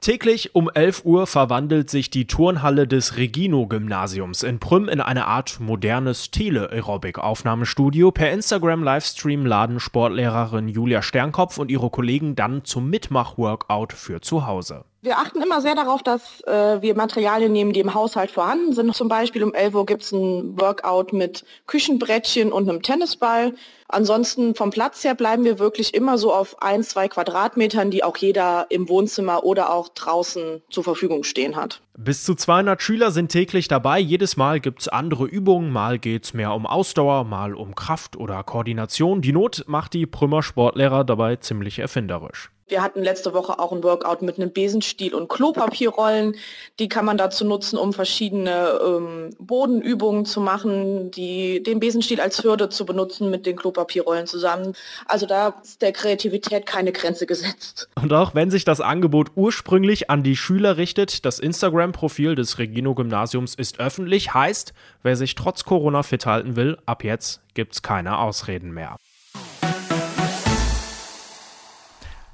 Täglich 0.00 0.54
um 0.54 0.70
11 0.72 1.04
Uhr 1.04 1.26
verwandelt 1.26 1.90
sich 1.90 2.10
die 2.10 2.26
Turnhalle 2.26 2.86
des 2.86 3.16
Regino-Gymnasiums 3.16 4.42
in 4.42 4.60
Prüm 4.60 4.88
in 4.88 5.00
eine 5.00 5.26
Art 5.26 5.58
modernes 5.58 6.30
Tele-Aerobic-Aufnahmestudio. 6.30 8.12
Per 8.12 8.30
Instagram-Livestream 8.30 9.46
laden 9.46 9.80
Sportlehrerin 9.80 10.68
Julia 10.68 11.02
Sternkopf 11.02 11.58
und 11.58 11.70
ihre 11.70 11.90
Kollegen 11.90 12.36
dann 12.36 12.64
zum 12.64 12.88
Mitmach-Workout 12.88 13.92
für 13.92 14.20
zu 14.20 14.46
Hause. 14.46 14.84
Wir 15.02 15.18
achten 15.18 15.40
immer 15.40 15.60
sehr 15.60 15.74
darauf, 15.74 16.02
dass 16.02 16.40
äh, 16.46 16.82
wir 16.82 16.96
Materialien 16.96 17.52
nehmen, 17.52 17.72
die 17.72 17.80
im 17.80 17.94
Haushalt 17.94 18.30
vorhanden 18.30 18.72
sind. 18.72 18.94
Zum 18.94 19.08
Beispiel 19.08 19.44
um 19.44 19.54
11 19.54 19.74
Uhr 19.74 19.86
gibt 19.86 20.02
es 20.02 20.10
ein 20.10 20.58
Workout 20.58 21.12
mit 21.12 21.44
Küchenbrettchen 21.66 22.50
und 22.50 22.68
einem 22.68 22.82
Tennisball. 22.82 23.54
Ansonsten 23.88 24.54
vom 24.56 24.70
Platz 24.70 25.04
her 25.04 25.14
bleiben 25.14 25.44
wir 25.44 25.60
wirklich 25.60 25.94
immer 25.94 26.18
so 26.18 26.34
auf 26.34 26.60
ein, 26.60 26.82
zwei 26.82 27.06
Quadratmetern, 27.08 27.92
die 27.92 28.02
auch 28.02 28.16
jeder 28.16 28.66
im 28.68 28.88
Wohnzimmer 28.88 29.44
oder 29.44 29.72
auch 29.72 29.90
draußen 29.90 30.62
zur 30.70 30.82
Verfügung 30.82 31.22
stehen 31.22 31.54
hat. 31.54 31.82
Bis 31.96 32.24
zu 32.24 32.34
200 32.34 32.82
Schüler 32.82 33.12
sind 33.12 33.30
täglich 33.30 33.68
dabei. 33.68 34.00
Jedes 34.00 34.36
Mal 34.36 34.60
gibt 34.60 34.80
es 34.80 34.88
andere 34.88 35.26
Übungen. 35.26 35.70
Mal 35.70 35.98
geht 35.98 36.24
es 36.24 36.34
mehr 36.34 36.52
um 36.52 36.66
Ausdauer, 36.66 37.24
mal 37.24 37.54
um 37.54 37.74
Kraft 37.74 38.16
oder 38.16 38.42
Koordination. 38.42 39.22
Die 39.22 39.32
Not 39.32 39.64
macht 39.68 39.94
die 39.94 40.06
Prümmer 40.06 40.42
Sportlehrer 40.42 41.04
dabei 41.04 41.36
ziemlich 41.36 41.78
erfinderisch. 41.78 42.50
Wir 42.68 42.82
hatten 42.82 43.00
letzte 43.04 43.32
Woche 43.32 43.60
auch 43.60 43.70
ein 43.70 43.84
Workout 43.84 44.22
mit 44.22 44.38
einem 44.38 44.52
Besenstiel 44.52 45.14
und 45.14 45.28
Klopapierrollen. 45.28 46.34
Die 46.80 46.88
kann 46.88 47.04
man 47.04 47.16
dazu 47.16 47.44
nutzen, 47.44 47.78
um 47.78 47.92
verschiedene 47.92 48.80
ähm, 48.84 49.30
Bodenübungen 49.38 50.24
zu 50.24 50.40
machen, 50.40 51.12
die, 51.12 51.62
den 51.62 51.78
Besenstiel 51.78 52.20
als 52.20 52.42
Hürde 52.42 52.68
zu 52.68 52.84
benutzen 52.84 53.30
mit 53.30 53.46
den 53.46 53.54
Klopapierrollen 53.54 54.26
zusammen. 54.26 54.74
Also 55.06 55.26
da 55.26 55.54
ist 55.62 55.80
der 55.80 55.92
Kreativität 55.92 56.66
keine 56.66 56.90
Grenze 56.90 57.26
gesetzt. 57.26 57.88
Und 57.94 58.12
auch 58.12 58.34
wenn 58.34 58.50
sich 58.50 58.64
das 58.64 58.80
Angebot 58.80 59.30
ursprünglich 59.36 60.10
an 60.10 60.24
die 60.24 60.36
Schüler 60.36 60.76
richtet, 60.76 61.24
das 61.24 61.38
Instagram-Profil 61.38 62.34
des 62.34 62.58
Regino-Gymnasiums 62.58 63.54
ist 63.54 63.78
öffentlich, 63.78 64.34
heißt, 64.34 64.74
wer 65.04 65.14
sich 65.14 65.36
trotz 65.36 65.64
Corona 65.64 66.02
fit 66.02 66.26
halten 66.26 66.56
will, 66.56 66.78
ab 66.84 67.04
jetzt 67.04 67.42
gibt's 67.54 67.82
keine 67.82 68.18
Ausreden 68.18 68.72
mehr. 68.72 68.96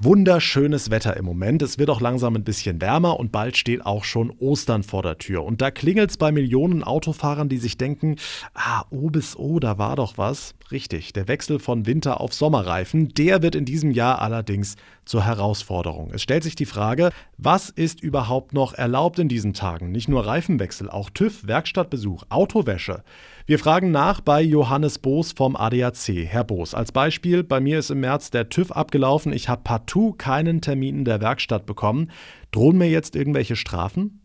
Wunderschönes 0.05 0.91
Wetter 0.91 1.17
im 1.17 1.25
Moment. 1.25 1.63
Es 1.63 1.79
wird 1.79 1.89
auch 1.89 2.01
langsam 2.01 2.35
ein 2.35 2.43
bisschen 2.43 2.81
wärmer 2.81 3.21
und 3.21 3.31
bald 3.31 3.57
steht 3.57 3.87
auch 3.87 4.03
schon 4.03 4.33
Ostern 4.41 4.83
vor 4.83 5.05
der 5.05 5.19
Tür. 5.19 5.45
Und 5.45 5.63
da 5.63 5.71
klingelt 5.71 6.11
es 6.11 6.17
bei 6.17 6.33
Millionen 6.33 6.83
Autofahrern, 6.83 7.49
die 7.49 7.59
sich 7.59 7.79
denken, 7.79 8.17
ah, 8.53 8.83
O 8.91 9.11
bis 9.11 9.37
O, 9.37 9.61
da 9.61 9.79
war 9.79 9.95
doch 9.95 10.19
was. 10.19 10.57
Richtig, 10.73 11.13
der 11.13 11.29
Wechsel 11.29 11.61
von 11.61 11.87
Winter 11.87 12.21
auf 12.21 12.35
Sommerreifen, 12.35 13.11
der 13.11 13.43
wird 13.43 13.55
in 13.55 13.65
diesem 13.65 13.93
Jahr 13.93 14.21
allerdings 14.21 14.75
zur 15.05 15.25
Herausforderung. 15.25 16.11
Es 16.13 16.23
stellt 16.23 16.43
sich 16.43 16.57
die 16.57 16.67
Frage, 16.67 17.11
was 17.39 17.71
ist 17.71 18.03
überhaupt 18.03 18.55
noch 18.55 18.75
erlaubt 18.75 19.21
in 19.21 19.29
diesen 19.29 19.55
Tagen? 19.55 19.93
Nicht 19.93 20.09
nur 20.09 20.27
Reifenwechsel, 20.27 20.91
auch 20.91 21.11
TÜV, 21.11 21.47
Werkstattbesuch, 21.47 22.25
Autowäsche. 22.29 23.05
Wir 23.45 23.59
fragen 23.59 23.91
nach 23.91 24.21
bei 24.21 24.41
Johannes 24.41 25.01
Boos 25.01 25.33
vom 25.33 25.57
ADAC. 25.57 26.27
Herr 26.27 26.45
Boos, 26.45 26.75
als 26.75 26.93
Beispiel, 26.93 27.43
bei 27.43 27.59
mir 27.59 27.81
ist 27.81 27.91
im 27.91 27.99
März 27.99 28.31
der 28.31 28.49
TÜV 28.49 28.71
abgelaufen. 28.71 29.33
Ich 29.33 29.49
habe 29.49 29.63
partout 29.65 30.13
keinen 30.13 30.61
Termin 30.61 30.99
in 30.99 31.05
der 31.05 31.21
Werkstatt 31.21 31.67
bekommen. 31.67 32.13
Drohen 32.53 32.79
mir 32.79 32.89
jetzt 32.89 33.17
irgendwelche 33.17 33.57
Strafen? 33.57 34.22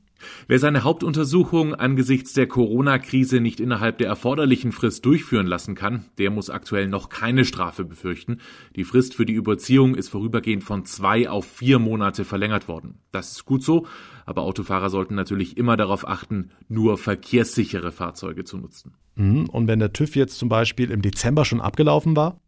Wer 0.48 0.60
seine 0.60 0.84
Hauptuntersuchung 0.84 1.76
angesichts 1.76 2.34
der 2.34 2.48
Corona-Krise 2.48 3.40
nicht 3.40 3.60
innerhalb 3.60 3.98
der 3.98 4.08
erforderlichen 4.08 4.72
Frist 4.72 5.06
durchführen 5.06 5.48
lassen 5.48 5.76
kann, 5.76 6.06
der 6.18 6.32
muss 6.32 6.50
aktuell 6.50 6.88
noch 6.88 7.10
keine 7.10 7.46
Strafe 7.46 7.86
befürchten. 7.86 8.40
Die 8.76 8.84
Frist 8.84 9.16
für 9.16 9.26
die 9.26 9.34
Überziehung 9.34 9.96
ist 9.96 10.10
vorübergehend 10.10 10.64
von 10.64 10.86
zwei 10.86 11.30
auf 11.30 11.46
vier 11.46 11.80
Monate 11.80 12.26
verlängert 12.26 12.68
worden. 12.68 13.00
Das 13.12 13.32
ist 13.32 13.46
gut 13.46 13.64
so, 13.64 13.88
aber 14.26 14.42
Autofahrer 14.44 14.90
sollten 14.90 15.16
natürlich 15.16 15.58
immer 15.58 15.78
darauf 15.78 16.08
achten, 16.08 16.52
nur 16.68 16.98
verkehrssichere 16.98 17.92
Fahrzeuge 17.92 18.44
zu 18.44 18.58
nutzen. 18.58 18.94
Mhm. 19.16 19.50
Und 19.50 19.68
wenn 19.68 19.80
der 19.80 19.94
TÜV 19.94 20.16
jetzt 20.16 20.38
zum 20.38 20.50
Beispiel 20.50 20.92
im 20.92 21.02
Dezember 21.02 21.46
schon 21.46 21.62
abgelaufen 21.62 22.16
war? 22.16 22.40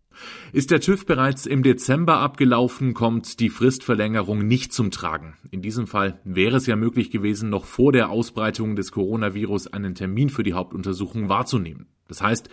Ist 0.51 0.71
der 0.71 0.79
TÜV 0.79 1.05
bereits 1.05 1.45
im 1.45 1.63
Dezember 1.63 2.17
abgelaufen, 2.17 2.93
kommt 2.93 3.39
die 3.39 3.49
Fristverlängerung 3.49 4.45
nicht 4.47 4.73
zum 4.73 4.91
Tragen. 4.91 5.35
In 5.51 5.61
diesem 5.61 5.87
Fall 5.87 6.19
wäre 6.23 6.57
es 6.57 6.65
ja 6.65 6.75
möglich 6.75 7.11
gewesen, 7.11 7.49
noch 7.49 7.65
vor 7.65 7.91
der 7.91 8.09
Ausbreitung 8.09 8.75
des 8.75 8.91
Coronavirus 8.91 9.67
einen 9.67 9.95
Termin 9.95 10.29
für 10.29 10.43
die 10.43 10.53
Hauptuntersuchung 10.53 11.29
wahrzunehmen. 11.29 11.87
Das 12.07 12.21
heißt, 12.21 12.49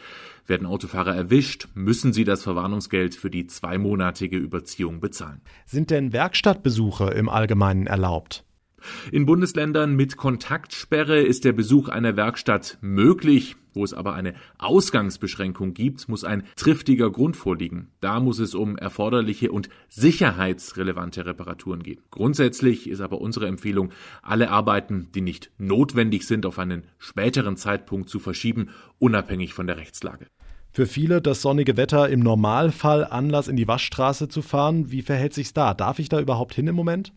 werden 0.46 0.66
Autofahrer 0.66 1.14
erwischt, 1.14 1.68
müssen 1.75 2.12
sie 2.12 2.25
das 2.25 2.42
Verwarnungsgeld 2.42 3.14
für 3.14 3.30
die 3.30 3.46
zweimonatige 3.46 4.37
Überziehung 4.37 5.00
bezahlen. 5.00 5.40
Sind 5.64 5.90
denn 5.90 6.12
Werkstattbesuche 6.12 7.06
im 7.11 7.28
Allgemeinen 7.28 7.87
erlaubt? 7.87 8.45
In 9.11 9.26
Bundesländern 9.26 9.95
mit 9.95 10.16
Kontaktsperre 10.16 11.21
ist 11.21 11.45
der 11.45 11.52
Besuch 11.52 11.88
einer 11.88 12.16
Werkstatt 12.16 12.78
möglich. 12.80 13.56
Wo 13.73 13.85
es 13.85 13.92
aber 13.92 14.14
eine 14.14 14.33
Ausgangsbeschränkung 14.56 15.75
gibt, 15.75 16.09
muss 16.09 16.25
ein 16.25 16.45
triftiger 16.56 17.11
Grund 17.11 17.37
vorliegen. 17.37 17.88
Da 18.00 18.21
muss 18.21 18.38
es 18.38 18.54
um 18.54 18.78
erforderliche 18.78 19.52
und 19.52 19.68
sicherheitsrelevante 19.90 21.26
Reparaturen 21.26 21.83
gehen. 21.83 22.00
Grundsätzlich 22.11 22.88
ist 22.88 23.02
aber 23.02 23.21
unsere 23.21 23.47
Empfehlung, 23.47 23.92
alle 24.23 24.50
Arbeiten, 24.50 25.09
die 25.14 25.21
nicht 25.21 25.50
notwendig 25.59 26.26
sind, 26.26 26.47
auf 26.47 26.59
einen 26.59 26.85
späteren 26.99 27.59
Zeitpunkt 27.59 28.09
zu 28.09 28.18
verschieben, 28.18 28.71
unabhängig 28.99 29.52
von 29.52 29.66
der 29.66 29.76
Rechtslage. 29.76 30.26
Für 30.73 30.87
viele 30.87 31.21
das 31.21 31.42
sonnige 31.42 31.76
Wetter 31.76 32.09
im 32.09 32.21
Normalfall 32.21 33.04
Anlass 33.04 33.49
in 33.49 33.56
die 33.56 33.68
Waschstraße 33.68 34.28
zu 34.28 34.40
fahren. 34.40 34.90
Wie 34.90 35.02
verhält 35.02 35.35
sich's 35.35 35.52
da? 35.52 35.75
Darf 35.75 35.99
ich 35.99 36.09
da 36.09 36.18
überhaupt 36.18 36.54
hin 36.54 36.66
im 36.66 36.75
Moment? 36.75 37.12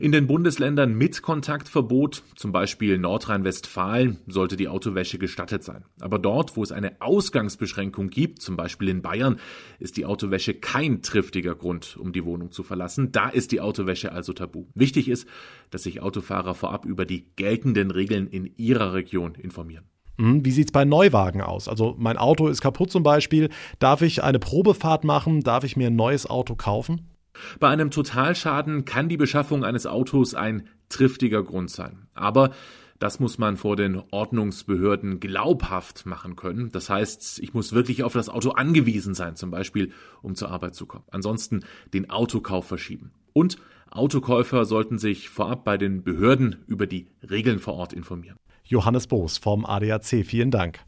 In 0.00 0.12
den 0.12 0.26
Bundesländern 0.26 0.94
mit 0.94 1.22
Kontaktverbot, 1.22 2.22
zum 2.36 2.52
Beispiel 2.52 2.98
Nordrhein-Westfalen, 2.98 4.18
sollte 4.26 4.56
die 4.56 4.68
Autowäsche 4.68 5.18
gestattet 5.18 5.64
sein. 5.64 5.84
Aber 6.00 6.18
dort, 6.18 6.56
wo 6.56 6.62
es 6.62 6.72
eine 6.72 7.00
Ausgangsbeschränkung 7.00 8.10
gibt, 8.10 8.42
zum 8.42 8.56
Beispiel 8.56 8.88
in 8.88 9.02
Bayern, 9.02 9.38
ist 9.78 9.96
die 9.96 10.06
Autowäsche 10.06 10.54
kein 10.54 11.02
triftiger 11.02 11.54
Grund, 11.54 11.96
um 11.96 12.12
die 12.12 12.24
Wohnung 12.24 12.52
zu 12.52 12.62
verlassen. 12.62 13.12
Da 13.12 13.28
ist 13.28 13.52
die 13.52 13.60
Autowäsche 13.60 14.12
also 14.12 14.32
tabu. 14.32 14.66
Wichtig 14.74 15.08
ist, 15.08 15.26
dass 15.70 15.82
sich 15.84 16.02
Autofahrer 16.02 16.54
vorab 16.54 16.84
über 16.84 17.04
die 17.04 17.32
geltenden 17.36 17.90
Regeln 17.90 18.26
in 18.26 18.52
ihrer 18.56 18.94
Region 18.94 19.34
informieren. 19.34 19.84
Hm, 20.18 20.44
wie 20.44 20.50
sieht 20.50 20.68
es 20.68 20.72
bei 20.72 20.84
Neuwagen 20.84 21.40
aus? 21.40 21.68
Also 21.68 21.94
mein 21.98 22.16
Auto 22.16 22.48
ist 22.48 22.60
kaputt 22.60 22.90
zum 22.90 23.02
Beispiel. 23.02 23.48
Darf 23.78 24.02
ich 24.02 24.22
eine 24.22 24.38
Probefahrt 24.38 25.04
machen? 25.04 25.40
Darf 25.40 25.64
ich 25.64 25.76
mir 25.76 25.88
ein 25.88 25.96
neues 25.96 26.28
Auto 26.28 26.54
kaufen? 26.54 27.11
Bei 27.60 27.68
einem 27.68 27.90
Totalschaden 27.90 28.84
kann 28.84 29.08
die 29.08 29.16
Beschaffung 29.16 29.64
eines 29.64 29.86
Autos 29.86 30.34
ein 30.34 30.68
triftiger 30.88 31.42
Grund 31.42 31.70
sein. 31.70 32.06
Aber 32.14 32.50
das 32.98 33.18
muss 33.18 33.36
man 33.36 33.56
vor 33.56 33.74
den 33.74 34.00
Ordnungsbehörden 34.12 35.18
glaubhaft 35.18 36.06
machen 36.06 36.36
können. 36.36 36.70
Das 36.70 36.88
heißt, 36.88 37.40
ich 37.40 37.52
muss 37.52 37.72
wirklich 37.72 38.04
auf 38.04 38.12
das 38.12 38.28
Auto 38.28 38.50
angewiesen 38.50 39.14
sein, 39.14 39.34
zum 39.34 39.50
Beispiel, 39.50 39.90
um 40.22 40.36
zur 40.36 40.50
Arbeit 40.50 40.76
zu 40.76 40.86
kommen. 40.86 41.04
Ansonsten 41.10 41.64
den 41.92 42.10
Autokauf 42.10 42.66
verschieben. 42.66 43.10
Und 43.32 43.56
Autokäufer 43.90 44.64
sollten 44.64 44.98
sich 44.98 45.28
vorab 45.28 45.64
bei 45.64 45.78
den 45.78 46.04
Behörden 46.04 46.64
über 46.66 46.86
die 46.86 47.08
Regeln 47.28 47.58
vor 47.58 47.74
Ort 47.74 47.92
informieren. 47.92 48.36
Johannes 48.62 49.08
Boos 49.08 49.36
vom 49.36 49.66
ADAC, 49.66 50.24
vielen 50.24 50.52
Dank. 50.52 50.78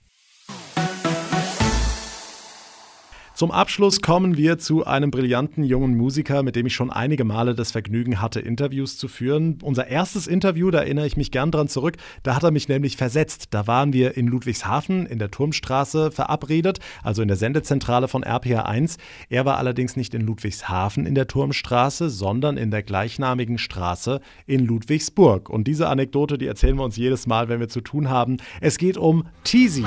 Zum 3.35 3.51
Abschluss 3.51 4.01
kommen 4.01 4.37
wir 4.37 4.59
zu 4.59 4.87
einem 4.87 5.11
brillanten 5.11 5.65
jungen 5.65 5.97
Musiker, 5.97 6.45
mit 6.45 6.55
dem 6.55 6.67
ich 6.67 6.75
schon 6.75 6.93
einige 6.93 7.25
Male 7.25 7.57
das 7.57 7.73
Vergnügen 7.73 8.23
hatte, 8.23 8.39
Interviews 8.39 8.97
zu 8.97 9.09
führen. 9.09 9.59
Unser 9.61 9.89
erstes 9.89 10.29
Interview, 10.29 10.71
da 10.71 10.79
erinnere 10.79 11.09
ich 11.09 11.17
mich 11.17 11.33
gern 11.33 11.51
dran 11.51 11.67
zurück, 11.67 11.97
da 12.23 12.37
hat 12.37 12.45
er 12.45 12.53
mich 12.53 12.69
nämlich 12.69 12.97
versetzt. 12.97 13.49
Da 13.51 13.67
waren 13.67 13.93
wir 13.93 14.17
in 14.17 14.29
Ludwigshafen 14.29 15.07
in 15.07 15.19
der 15.19 15.33
Turmstraße 15.33 16.13
verabredet, 16.13 16.79
also 17.03 17.23
in 17.23 17.29
der 17.29 17.37
Sendezentrale 17.37 18.07
von 18.07 18.23
RPA 18.23 18.67
1. 18.67 18.99
Er 19.31 19.45
war 19.45 19.59
allerdings 19.59 19.97
nicht 19.97 20.15
in 20.15 20.21
Ludwigshafen 20.21 21.05
in 21.05 21.17
der 21.17 21.27
Turmstraße, 21.27 22.11
sondern 22.11 22.57
in 22.57 22.71
der 22.71 22.85
gleichnamigen 22.85 23.59
Straße 23.59 24.21
in 24.47 24.65
Ludwigsburg. 24.65 25.51
Und 25.51 25.67
diese 25.67 25.89
Anekdote, 25.89 26.39
die 26.39 26.47
erzählen 26.47 26.77
wir 26.77 26.85
uns 26.85 26.97
jedes 26.97 27.27
Mal, 27.27 27.49
wenn 27.49 27.59
wir 27.59 27.69
zu 27.69 27.81
tun 27.81 28.11
haben. 28.11 28.37
Es 28.61 28.79
geht 28.79 28.97
um 28.97 29.27
Teasy. 29.43 29.85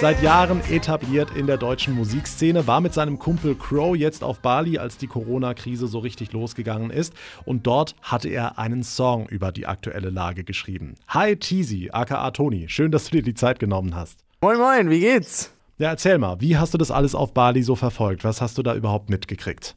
Seit 0.00 0.22
Jahren 0.22 0.62
etabliert 0.70 1.36
in 1.36 1.46
der 1.46 1.58
deutschen 1.58 1.94
Musikszene, 1.94 2.66
war 2.66 2.80
mit 2.80 2.94
seinem 2.94 3.18
Kumpel 3.18 3.54
Crow 3.54 3.94
jetzt 3.94 4.24
auf 4.24 4.40
Bali, 4.40 4.78
als 4.78 4.96
die 4.96 5.06
Corona-Krise 5.06 5.88
so 5.88 5.98
richtig 5.98 6.32
losgegangen 6.32 6.88
ist. 6.88 7.12
Und 7.44 7.66
dort 7.66 7.94
hatte 8.00 8.30
er 8.30 8.58
einen 8.58 8.82
Song 8.82 9.26
über 9.28 9.52
die 9.52 9.66
aktuelle 9.66 10.08
Lage 10.08 10.42
geschrieben. 10.42 10.94
Hi 11.08 11.36
Teasy, 11.36 11.90
aka 11.92 12.30
Toni, 12.30 12.70
schön, 12.70 12.90
dass 12.90 13.10
du 13.10 13.18
dir 13.18 13.22
die 13.22 13.34
Zeit 13.34 13.58
genommen 13.58 13.94
hast. 13.94 14.20
Moin 14.40 14.56
Moin, 14.56 14.88
wie 14.88 15.00
geht's? 15.00 15.52
Ja, 15.76 15.90
erzähl 15.90 16.16
mal, 16.16 16.40
wie 16.40 16.56
hast 16.56 16.72
du 16.72 16.78
das 16.78 16.90
alles 16.90 17.14
auf 17.14 17.34
Bali 17.34 17.62
so 17.62 17.76
verfolgt? 17.76 18.24
Was 18.24 18.40
hast 18.40 18.56
du 18.56 18.62
da 18.62 18.74
überhaupt 18.74 19.10
mitgekriegt? 19.10 19.76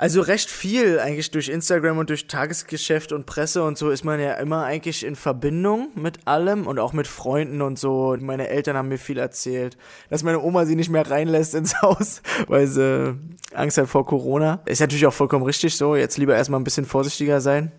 Also 0.00 0.20
recht 0.20 0.48
viel 0.48 1.00
eigentlich 1.00 1.32
durch 1.32 1.48
Instagram 1.48 1.98
und 1.98 2.08
durch 2.08 2.28
Tagesgeschäft 2.28 3.10
und 3.10 3.26
Presse 3.26 3.64
und 3.64 3.76
so 3.76 3.90
ist 3.90 4.04
man 4.04 4.20
ja 4.20 4.34
immer 4.34 4.64
eigentlich 4.64 5.04
in 5.04 5.16
Verbindung 5.16 5.88
mit 5.96 6.28
allem 6.28 6.68
und 6.68 6.78
auch 6.78 6.92
mit 6.92 7.08
Freunden 7.08 7.62
und 7.62 7.80
so. 7.80 8.16
Meine 8.20 8.46
Eltern 8.46 8.76
haben 8.76 8.88
mir 8.88 8.98
viel 8.98 9.18
erzählt, 9.18 9.76
dass 10.08 10.22
meine 10.22 10.40
Oma 10.40 10.66
sie 10.66 10.76
nicht 10.76 10.88
mehr 10.88 11.10
reinlässt 11.10 11.56
ins 11.56 11.82
Haus, 11.82 12.22
weil 12.46 12.68
sie 12.68 13.18
Angst 13.52 13.76
hat 13.76 13.88
vor 13.88 14.06
Corona. 14.06 14.60
Ist 14.66 14.80
natürlich 14.80 15.04
auch 15.04 15.12
vollkommen 15.12 15.44
richtig 15.44 15.76
so. 15.76 15.96
Jetzt 15.96 16.16
lieber 16.16 16.36
erstmal 16.36 16.60
ein 16.60 16.64
bisschen 16.64 16.86
vorsichtiger 16.86 17.40
sein. 17.40 17.72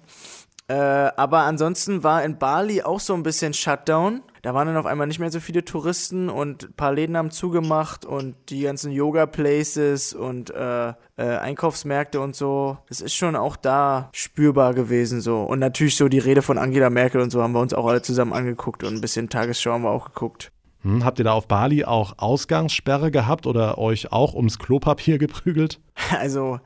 Äh, 0.69 0.73
aber 0.73 1.39
ansonsten 1.39 2.03
war 2.03 2.23
in 2.23 2.37
Bali 2.37 2.83
auch 2.83 2.99
so 2.99 3.15
ein 3.15 3.23
bisschen 3.23 3.55
Shutdown. 3.55 4.21
Da 4.43 4.53
waren 4.53 4.67
dann 4.67 4.77
auf 4.77 4.85
einmal 4.85 5.07
nicht 5.07 5.19
mehr 5.19 5.31
so 5.31 5.39
viele 5.39 5.65
Touristen 5.65 6.29
und 6.29 6.63
ein 6.63 6.73
paar 6.73 6.93
Läden 6.93 7.17
haben 7.17 7.31
zugemacht 7.31 8.05
und 8.05 8.35
die 8.49 8.61
ganzen 8.61 8.91
Yoga-Places 8.91 10.13
und 10.13 10.51
äh, 10.51 10.89
äh, 10.89 10.93
Einkaufsmärkte 11.17 12.21
und 12.21 12.35
so. 12.35 12.77
Das 12.87 13.01
ist 13.01 13.15
schon 13.15 13.35
auch 13.35 13.55
da 13.55 14.09
spürbar 14.13 14.75
gewesen 14.75 15.21
so. 15.21 15.41
Und 15.41 15.57
natürlich 15.57 15.97
so 15.97 16.07
die 16.07 16.19
Rede 16.19 16.43
von 16.43 16.59
Angela 16.59 16.91
Merkel 16.91 17.19
und 17.19 17.31
so 17.31 17.41
haben 17.41 17.53
wir 17.53 17.61
uns 17.61 17.73
auch 17.73 17.87
alle 17.87 18.03
zusammen 18.03 18.33
angeguckt 18.33 18.83
und 18.83 18.93
ein 18.93 19.01
bisschen 19.01 19.27
Tagesschau 19.27 19.71
haben 19.71 19.83
wir 19.83 19.89
auch 19.89 20.05
geguckt. 20.05 20.51
Hm, 20.83 21.03
habt 21.03 21.17
ihr 21.17 21.25
da 21.25 21.33
auf 21.33 21.47
Bali 21.47 21.83
auch 21.83 22.13
Ausgangssperre 22.17 23.09
gehabt 23.09 23.47
oder 23.47 23.79
euch 23.79 24.11
auch 24.11 24.35
ums 24.35 24.59
Klopapier 24.59 25.17
geprügelt? 25.17 25.79
Also, 26.11 26.59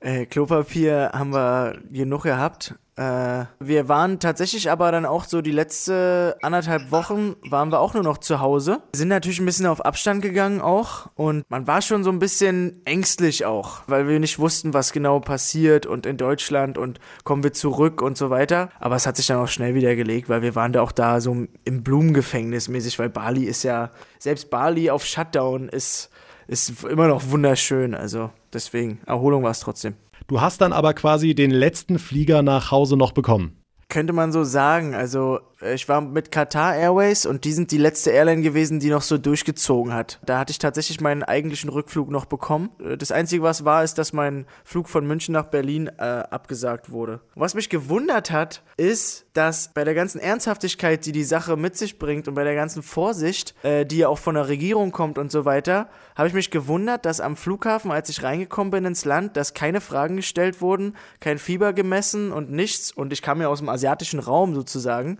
äh, 0.00 0.26
Klopapier 0.26 1.10
haben 1.12 1.32
wir 1.32 1.78
genug 1.90 2.22
gehabt. 2.22 2.74
Äh, 2.98 3.46
wir 3.60 3.88
waren 3.88 4.18
tatsächlich 4.18 4.72
aber 4.72 4.90
dann 4.90 5.06
auch 5.06 5.24
so 5.24 5.40
die 5.40 5.52
letzte 5.52 6.36
anderthalb 6.42 6.90
Wochen 6.90 7.36
waren 7.48 7.70
wir 7.70 7.78
auch 7.78 7.94
nur 7.94 8.02
noch 8.02 8.18
zu 8.18 8.40
Hause. 8.40 8.82
Sind 8.92 9.06
natürlich 9.06 9.38
ein 9.38 9.46
bisschen 9.46 9.66
auf 9.66 9.84
Abstand 9.84 10.20
gegangen 10.20 10.60
auch 10.60 11.08
und 11.14 11.48
man 11.48 11.68
war 11.68 11.80
schon 11.80 12.02
so 12.02 12.10
ein 12.10 12.18
bisschen 12.18 12.82
ängstlich 12.84 13.44
auch, 13.44 13.82
weil 13.86 14.08
wir 14.08 14.18
nicht 14.18 14.40
wussten, 14.40 14.74
was 14.74 14.92
genau 14.92 15.20
passiert 15.20 15.86
und 15.86 16.06
in 16.06 16.16
Deutschland 16.16 16.76
und 16.76 16.98
kommen 17.22 17.44
wir 17.44 17.52
zurück 17.52 18.02
und 18.02 18.16
so 18.16 18.30
weiter. 18.30 18.70
Aber 18.80 18.96
es 18.96 19.06
hat 19.06 19.16
sich 19.16 19.28
dann 19.28 19.38
auch 19.38 19.48
schnell 19.48 19.76
wieder 19.76 19.94
gelegt, 19.94 20.28
weil 20.28 20.42
wir 20.42 20.56
waren 20.56 20.72
da 20.72 20.82
auch 20.82 20.92
da 20.92 21.20
so 21.20 21.46
im 21.64 21.82
Blumengefängnis 21.84 22.66
mäßig, 22.66 22.98
weil 22.98 23.10
Bali 23.10 23.44
ist 23.44 23.62
ja, 23.62 23.90
selbst 24.18 24.50
Bali 24.50 24.90
auf 24.90 25.04
Shutdown 25.04 25.68
ist, 25.68 26.10
ist 26.48 26.82
immer 26.82 27.06
noch 27.06 27.30
wunderschön. 27.30 27.94
Also 27.94 28.30
deswegen, 28.52 29.00
Erholung 29.06 29.44
war 29.44 29.52
es 29.52 29.60
trotzdem. 29.60 29.94
Du 30.28 30.42
hast 30.42 30.60
dann 30.60 30.74
aber 30.74 30.92
quasi 30.92 31.34
den 31.34 31.50
letzten 31.50 31.98
Flieger 31.98 32.42
nach 32.42 32.70
Hause 32.70 32.98
noch 32.98 33.12
bekommen. 33.12 33.57
Könnte 33.88 34.12
man 34.12 34.32
so 34.32 34.44
sagen. 34.44 34.94
Also 34.94 35.40
äh, 35.62 35.74
ich 35.74 35.88
war 35.88 36.00
mit 36.00 36.30
Qatar 36.30 36.76
Airways 36.76 37.26
und 37.26 37.44
die 37.44 37.52
sind 37.52 37.70
die 37.70 37.78
letzte 37.78 38.10
Airline 38.10 38.42
gewesen, 38.42 38.80
die 38.80 38.90
noch 38.90 39.02
so 39.02 39.18
durchgezogen 39.18 39.94
hat. 39.94 40.20
Da 40.24 40.38
hatte 40.38 40.50
ich 40.50 40.58
tatsächlich 40.58 41.00
meinen 41.00 41.22
eigentlichen 41.22 41.70
Rückflug 41.70 42.10
noch 42.10 42.26
bekommen. 42.26 42.70
Äh, 42.80 42.96
das 42.96 43.12
Einzige, 43.12 43.42
was 43.42 43.64
war, 43.64 43.84
ist, 43.84 43.98
dass 43.98 44.12
mein 44.12 44.46
Flug 44.64 44.88
von 44.88 45.06
München 45.06 45.32
nach 45.32 45.46
Berlin 45.46 45.90
äh, 45.98 46.02
abgesagt 46.02 46.90
wurde. 46.90 47.20
Was 47.34 47.54
mich 47.54 47.68
gewundert 47.70 48.30
hat, 48.30 48.62
ist, 48.76 49.26
dass 49.32 49.72
bei 49.72 49.84
der 49.84 49.94
ganzen 49.94 50.20
Ernsthaftigkeit, 50.20 51.06
die 51.06 51.12
die 51.12 51.24
Sache 51.24 51.56
mit 51.56 51.76
sich 51.76 51.98
bringt 51.98 52.28
und 52.28 52.34
bei 52.34 52.44
der 52.44 52.54
ganzen 52.54 52.82
Vorsicht, 52.82 53.54
äh, 53.62 53.84
die 53.84 53.98
ja 53.98 54.08
auch 54.08 54.18
von 54.18 54.34
der 54.34 54.48
Regierung 54.48 54.92
kommt 54.92 55.18
und 55.18 55.30
so 55.30 55.44
weiter, 55.44 55.88
habe 56.16 56.28
ich 56.28 56.34
mich 56.34 56.50
gewundert, 56.50 57.04
dass 57.04 57.20
am 57.20 57.36
Flughafen, 57.36 57.92
als 57.92 58.08
ich 58.08 58.22
reingekommen 58.22 58.70
bin 58.70 58.84
ins 58.84 59.04
Land, 59.04 59.36
dass 59.36 59.54
keine 59.54 59.80
Fragen 59.80 60.16
gestellt 60.16 60.60
wurden, 60.60 60.96
kein 61.20 61.38
Fieber 61.38 61.72
gemessen 61.72 62.32
und 62.32 62.50
nichts. 62.50 62.90
Und 62.90 63.12
ich 63.12 63.22
kam 63.22 63.40
ja 63.40 63.48
aus 63.48 63.60
dem 63.60 63.68
asiatischen 63.78 64.20
Raum 64.20 64.54
sozusagen. 64.54 65.18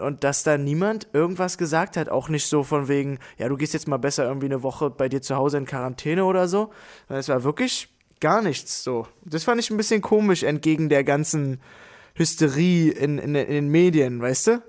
Und 0.00 0.24
dass 0.24 0.42
da 0.42 0.58
niemand 0.58 1.08
irgendwas 1.12 1.58
gesagt 1.58 1.96
hat, 1.96 2.08
auch 2.08 2.28
nicht 2.28 2.46
so 2.46 2.62
von 2.62 2.88
wegen, 2.88 3.18
ja, 3.36 3.48
du 3.48 3.56
gehst 3.56 3.74
jetzt 3.74 3.88
mal 3.88 3.96
besser 3.98 4.24
irgendwie 4.24 4.46
eine 4.46 4.62
Woche 4.62 4.90
bei 4.90 5.08
dir 5.08 5.22
zu 5.22 5.36
Hause 5.36 5.58
in 5.58 5.66
Quarantäne 5.66 6.24
oder 6.24 6.48
so. 6.48 6.70
Es 7.08 7.28
war 7.28 7.44
wirklich 7.44 7.88
gar 8.20 8.42
nichts 8.42 8.82
so. 8.82 9.06
Das 9.24 9.44
fand 9.44 9.60
ich 9.60 9.70
ein 9.70 9.76
bisschen 9.76 10.00
komisch 10.00 10.42
entgegen 10.42 10.88
der 10.88 11.04
ganzen 11.04 11.60
Hysterie 12.14 12.90
in, 12.90 13.18
in, 13.18 13.34
in 13.34 13.52
den 13.52 13.68
Medien, 13.68 14.20
weißt 14.20 14.46
du? 14.48 14.62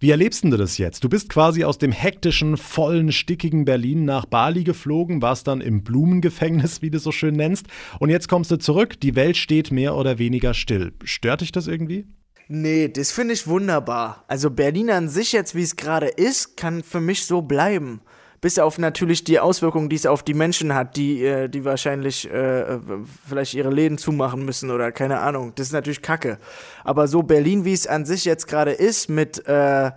Wie 0.00 0.10
erlebst 0.10 0.44
du 0.44 0.50
das 0.50 0.76
jetzt? 0.76 1.02
Du 1.04 1.08
bist 1.08 1.30
quasi 1.30 1.64
aus 1.64 1.78
dem 1.78 1.92
hektischen, 1.92 2.56
vollen, 2.56 3.10
stickigen 3.10 3.64
Berlin 3.64 4.04
nach 4.04 4.26
Bali 4.26 4.64
geflogen, 4.64 5.22
warst 5.22 5.46
dann 5.46 5.60
im 5.60 5.82
Blumengefängnis, 5.82 6.82
wie 6.82 6.90
du 6.90 6.98
so 6.98 7.10
schön 7.10 7.34
nennst, 7.36 7.66
und 8.00 8.10
jetzt 8.10 8.28
kommst 8.28 8.50
du 8.50 8.58
zurück, 8.58 9.00
die 9.00 9.14
Welt 9.14 9.36
steht 9.36 9.70
mehr 9.70 9.94
oder 9.96 10.18
weniger 10.18 10.52
still. 10.52 10.92
Stört 11.04 11.40
dich 11.40 11.52
das 11.52 11.68
irgendwie? 11.68 12.06
Nee, 12.48 12.88
das 12.88 13.10
finde 13.10 13.34
ich 13.34 13.46
wunderbar. 13.46 14.24
Also 14.28 14.50
Berlin 14.50 14.90
an 14.90 15.08
sich 15.08 15.32
jetzt, 15.32 15.54
wie 15.54 15.62
es 15.62 15.76
gerade 15.76 16.08
ist, 16.08 16.56
kann 16.56 16.82
für 16.82 17.00
mich 17.00 17.24
so 17.24 17.42
bleiben 17.42 18.00
bis 18.44 18.58
auf 18.58 18.76
natürlich 18.76 19.24
die 19.24 19.40
Auswirkungen, 19.40 19.88
die 19.88 19.96
es 19.96 20.04
auf 20.04 20.22
die 20.22 20.34
Menschen 20.34 20.74
hat, 20.74 20.98
die, 20.98 21.24
äh, 21.24 21.48
die 21.48 21.64
wahrscheinlich 21.64 22.30
äh, 22.30 22.78
vielleicht 23.26 23.54
ihre 23.54 23.70
Läden 23.70 23.96
zumachen 23.96 24.44
müssen 24.44 24.70
oder 24.70 24.92
keine 24.92 25.20
Ahnung. 25.20 25.52
Das 25.54 25.68
ist 25.68 25.72
natürlich 25.72 26.02
Kacke. 26.02 26.36
Aber 26.84 27.08
so 27.08 27.22
Berlin, 27.22 27.64
wie 27.64 27.72
es 27.72 27.86
an 27.86 28.04
sich 28.04 28.26
jetzt 28.26 28.46
gerade 28.46 28.72
ist, 28.72 29.08
mit 29.08 29.48
äh, 29.48 29.92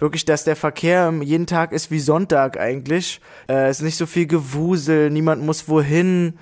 wirklich, 0.00 0.24
dass 0.24 0.42
der 0.42 0.56
Verkehr 0.56 1.14
jeden 1.22 1.46
Tag 1.46 1.70
ist 1.70 1.92
wie 1.92 2.00
Sonntag 2.00 2.58
eigentlich, 2.58 3.20
äh, 3.48 3.70
ist 3.70 3.82
nicht 3.82 3.96
so 3.96 4.06
viel 4.06 4.26
Gewusel, 4.26 5.08
niemand 5.08 5.44
muss 5.44 5.68
wohin. 5.68 6.40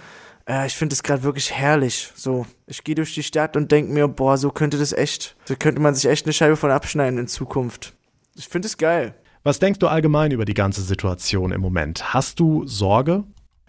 Äh, 0.50 0.66
ich 0.66 0.74
finde 0.74 0.94
es 0.94 1.02
gerade 1.02 1.22
wirklich 1.22 1.52
herrlich. 1.52 2.10
So, 2.16 2.46
ich 2.66 2.82
gehe 2.82 2.96
durch 2.96 3.14
die 3.14 3.22
Stadt 3.22 3.56
und 3.56 3.70
denke 3.70 3.92
mir, 3.92 4.08
boah, 4.08 4.36
so 4.36 4.50
könnte 4.50 4.78
das 4.78 4.92
echt, 4.92 5.36
so 5.44 5.54
könnte 5.56 5.80
man 5.80 5.94
sich 5.94 6.10
echt 6.10 6.26
eine 6.26 6.32
Scheibe 6.32 6.56
von 6.56 6.70
abschneiden 6.70 7.18
in 7.18 7.28
Zukunft. 7.28 7.94
Ich 8.34 8.48
finde 8.48 8.66
es 8.66 8.76
geil. 8.76 9.14
Was 9.44 9.58
denkst 9.58 9.78
du 9.78 9.86
allgemein 9.86 10.32
über 10.32 10.44
die 10.44 10.54
ganze 10.54 10.82
Situation 10.82 11.52
im 11.52 11.60
Moment? 11.60 12.12
Hast 12.12 12.40
du 12.40 12.66
Sorge? 12.66 13.24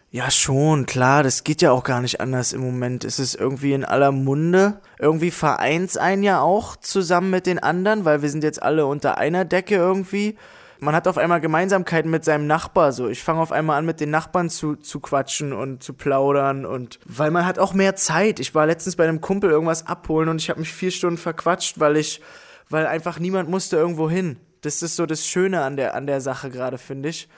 Ja, 0.09 0.29
schon, 0.29 0.85
klar, 0.87 1.23
das 1.23 1.45
geht 1.45 1.61
ja 1.61 1.71
auch 1.71 1.85
gar 1.85 2.01
nicht 2.01 2.19
anders 2.19 2.51
im 2.51 2.59
Moment. 2.59 3.05
Es 3.05 3.17
ist 3.17 3.35
irgendwie 3.35 3.71
in 3.71 3.85
aller 3.85 4.11
Munde. 4.11 4.81
Irgendwie 4.99 5.31
vereint 5.31 5.97
ein 5.97 6.21
ja 6.21 6.41
auch 6.41 6.75
zusammen 6.75 7.29
mit 7.29 7.45
den 7.45 7.59
anderen, 7.59 8.03
weil 8.03 8.21
wir 8.21 8.29
sind 8.29 8.43
jetzt 8.43 8.61
alle 8.61 8.85
unter 8.85 9.17
einer 9.17 9.45
Decke 9.45 9.75
irgendwie. 9.75 10.35
Man 10.83 10.95
hat 10.95 11.07
auf 11.07 11.19
einmal 11.19 11.39
Gemeinsamkeiten 11.39 12.09
mit 12.09 12.25
seinem 12.25 12.47
Nachbar, 12.47 12.91
so. 12.91 13.07
Ich 13.07 13.21
fange 13.21 13.39
auf 13.39 13.51
einmal 13.51 13.77
an, 13.77 13.85
mit 13.85 13.99
den 13.99 14.09
Nachbarn 14.09 14.49
zu, 14.49 14.75
zu 14.75 14.99
quatschen 14.99 15.53
und 15.53 15.83
zu 15.83 15.93
plaudern 15.93 16.65
und, 16.65 16.99
weil 17.05 17.29
man 17.29 17.45
hat 17.45 17.59
auch 17.59 17.75
mehr 17.75 17.95
Zeit. 17.95 18.39
Ich 18.39 18.55
war 18.55 18.65
letztens 18.65 18.95
bei 18.95 19.03
einem 19.03 19.21
Kumpel 19.21 19.51
irgendwas 19.51 19.85
abholen 19.85 20.27
und 20.27 20.41
ich 20.41 20.49
habe 20.49 20.59
mich 20.59 20.73
vier 20.73 20.89
Stunden 20.89 21.19
verquatscht, 21.19 21.79
weil 21.79 21.97
ich, 21.97 22.19
weil 22.67 22.87
einfach 22.87 23.19
niemand 23.19 23.47
musste 23.47 23.77
irgendwo 23.77 24.09
hin. 24.09 24.37
Das 24.61 24.81
ist 24.81 24.95
so 24.95 25.05
das 25.05 25.27
Schöne 25.27 25.61
an 25.61 25.77
der, 25.77 25.93
an 25.93 26.07
der 26.07 26.19
Sache 26.19 26.49
gerade, 26.49 26.79
finde 26.79 27.09
ich. 27.09 27.29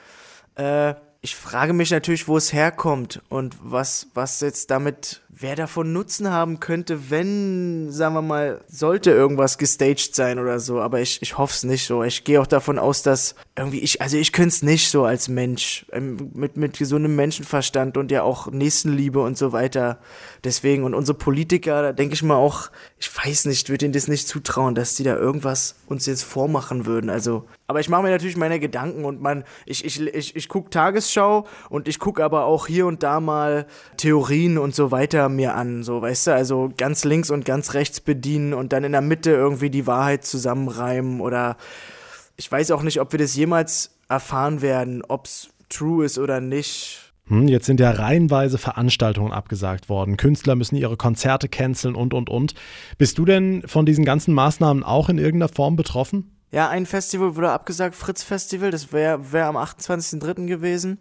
Äh, 0.55 0.93
ich 1.25 1.37
frage 1.37 1.71
mich 1.71 1.89
natürlich, 1.89 2.27
wo 2.27 2.35
es 2.35 2.51
herkommt 2.51 3.21
und 3.29 3.55
was, 3.63 4.07
was 4.13 4.41
jetzt 4.41 4.69
damit, 4.71 5.21
wer 5.29 5.55
davon 5.55 5.93
Nutzen 5.93 6.29
haben 6.29 6.59
könnte, 6.59 7.09
wenn, 7.09 7.89
sagen 7.93 8.15
wir 8.15 8.21
mal, 8.21 8.59
sollte 8.67 9.11
irgendwas 9.11 9.57
gestaged 9.57 10.15
sein 10.15 10.37
oder 10.37 10.59
so. 10.59 10.81
Aber 10.81 10.99
ich, 10.99 11.21
ich 11.21 11.37
hoffe 11.37 11.53
es 11.53 11.63
nicht 11.63 11.87
so. 11.87 12.03
Ich 12.03 12.25
gehe 12.25 12.41
auch 12.41 12.45
davon 12.45 12.77
aus, 12.77 13.03
dass 13.03 13.35
irgendwie 13.55 13.79
ich, 13.79 14.01
also 14.01 14.17
ich 14.17 14.33
könnte 14.33 14.49
es 14.49 14.63
nicht 14.63 14.89
so 14.89 15.05
als 15.05 15.29
Mensch, 15.29 15.85
ähm, 15.93 16.29
mit, 16.33 16.57
mit 16.57 16.77
gesundem 16.77 17.15
Menschenverstand 17.15 17.95
und 17.95 18.11
ja 18.11 18.23
auch 18.23 18.51
Nächstenliebe 18.51 19.21
und 19.21 19.37
so 19.37 19.53
weiter. 19.53 19.99
Deswegen, 20.43 20.83
und 20.83 20.93
unsere 20.93 21.17
Politiker, 21.17 21.81
da 21.81 21.93
denke 21.93 22.15
ich 22.15 22.23
mal 22.23 22.35
auch, 22.35 22.69
ich 22.99 23.09
weiß 23.15 23.45
nicht, 23.45 23.69
würde 23.69 23.85
ihnen 23.85 23.93
das 23.93 24.09
nicht 24.09 24.27
zutrauen, 24.27 24.75
dass 24.75 24.95
die 24.95 25.03
da 25.03 25.15
irgendwas 25.15 25.75
uns 25.87 26.05
jetzt 26.05 26.23
vormachen 26.23 26.85
würden. 26.85 27.09
Also, 27.09 27.45
aber 27.65 27.79
ich 27.79 27.87
mache 27.87 28.03
mir 28.03 28.09
natürlich 28.09 28.35
meine 28.35 28.59
Gedanken 28.59 29.05
und 29.05 29.21
man, 29.21 29.45
ich, 29.65 29.85
ich, 29.85 30.01
ich, 30.01 30.35
ich 30.35 30.49
gucke 30.49 30.69
Tagesschau 30.69 31.47
und 31.69 31.87
ich 31.87 31.97
gucke 31.97 32.23
aber 32.25 32.43
auch 32.43 32.67
hier 32.67 32.87
und 32.87 33.03
da 33.03 33.21
mal 33.21 33.67
Theorien 33.95 34.57
und 34.57 34.75
so 34.75 34.91
weiter 34.91 35.29
mir 35.29 35.55
an, 35.55 35.83
so, 35.83 36.01
weißt 36.01 36.27
du, 36.27 36.33
also 36.33 36.73
ganz 36.75 37.05
links 37.05 37.29
und 37.29 37.45
ganz 37.45 37.73
rechts 37.73 38.01
bedienen 38.01 38.53
und 38.53 38.73
dann 38.73 38.83
in 38.83 38.91
der 38.91 39.01
Mitte 39.01 39.31
irgendwie 39.31 39.69
die 39.69 39.87
Wahrheit 39.87 40.25
zusammenreimen 40.25 41.21
oder 41.21 41.55
ich 42.35 42.51
weiß 42.51 42.71
auch 42.71 42.81
nicht, 42.81 42.99
ob 42.99 43.13
wir 43.13 43.19
das 43.19 43.35
jemals 43.35 43.91
erfahren 44.09 44.61
werden, 44.61 45.03
ob 45.07 45.25
es 45.25 45.49
true 45.69 46.05
ist 46.05 46.17
oder 46.17 46.41
nicht. 46.41 47.12
Hm, 47.27 47.47
jetzt 47.47 47.65
sind 47.65 47.79
ja 47.79 47.91
reihenweise 47.91 48.57
Veranstaltungen 48.57 49.31
abgesagt 49.31 49.87
worden. 49.87 50.17
Künstler 50.17 50.55
müssen 50.55 50.75
ihre 50.75 50.97
Konzerte 50.97 51.47
canceln 51.47 51.95
und, 51.95 52.13
und, 52.13 52.29
und. 52.29 52.53
Bist 52.97 53.17
du 53.17 53.25
denn 53.25 53.63
von 53.65 53.85
diesen 53.85 54.03
ganzen 54.03 54.33
Maßnahmen 54.33 54.83
auch 54.83 55.09
in 55.09 55.17
irgendeiner 55.17 55.53
Form 55.53 55.75
betroffen? 55.75 56.29
Ja, 56.51 56.69
ein 56.69 56.85
Festival 56.85 57.35
wurde 57.35 57.51
abgesagt, 57.51 57.95
Fritz 57.95 58.23
Festival, 58.23 58.69
das 58.69 58.93
wäre 58.93 59.31
wär 59.31 59.47
am 59.47 59.57
28.03. 59.57 60.45
gewesen. 60.45 60.99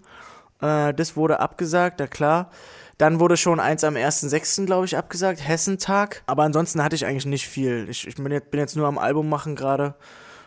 Äh, 0.63 0.95
das 0.95 1.17
wurde 1.17 1.41
abgesagt, 1.41 2.01
ja 2.01 2.07
klar. 2.07 2.51
Dann 2.99 3.21
wurde 3.21 3.37
schon 3.37 3.59
eins 3.59 3.85
am 3.85 3.95
1.6., 3.95 4.65
glaube 4.65 4.87
ich, 4.87 4.97
abgesagt, 4.97 5.47
Hessentag. 5.47 6.23
Aber 6.27 6.45
ansonsten 6.45 6.83
hatte 6.83 6.95
ich 6.95 7.05
eigentlich 7.05 7.27
nicht 7.27 7.49
viel. 7.49 7.87
Ich, 7.91 8.07
ich 8.07 8.15
bin, 8.15 8.31
jetzt, 8.31 8.51
bin 8.51 8.61
jetzt 8.61 8.77
nur 8.77 8.87
am 8.87 8.97
Album 8.97 9.29
machen 9.29 9.57
gerade. 9.57 9.95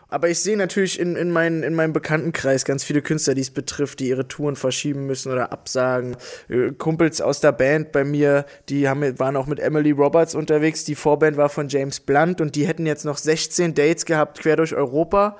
Aber 0.07 0.29
ich 0.29 0.39
sehe 0.39 0.55
natürlich 0.55 0.99
in, 0.99 1.15
in, 1.15 1.31
mein, 1.31 1.63
in 1.63 1.73
meinem 1.73 1.93
Bekanntenkreis 1.93 2.63
ganz 2.63 2.83
viele 2.83 3.01
Künstler, 3.01 3.33
die 3.33 3.41
es 3.41 3.51
betrifft, 3.51 3.99
die 3.99 4.09
ihre 4.09 4.27
Touren 4.27 4.55
verschieben 4.55 5.05
müssen 5.07 5.31
oder 5.31 5.51
absagen. 5.51 6.15
Äh, 6.47 6.71
Kumpels 6.71 7.21
aus 7.21 7.39
der 7.39 7.51
Band 7.51 7.91
bei 7.91 8.03
mir, 8.03 8.45
die 8.69 8.87
haben, 8.87 9.17
waren 9.19 9.35
auch 9.35 9.47
mit 9.47 9.59
Emily 9.59 9.91
Roberts 9.91 10.35
unterwegs. 10.35 10.83
Die 10.83 10.95
Vorband 10.95 11.37
war 11.37 11.49
von 11.49 11.69
James 11.69 11.99
Blunt 11.99 12.39
und 12.39 12.55
die 12.55 12.67
hätten 12.67 12.85
jetzt 12.85 13.05
noch 13.05 13.17
16 13.17 13.73
Dates 13.73 14.05
gehabt 14.05 14.39
quer 14.39 14.57
durch 14.57 14.75
Europa. 14.75 15.37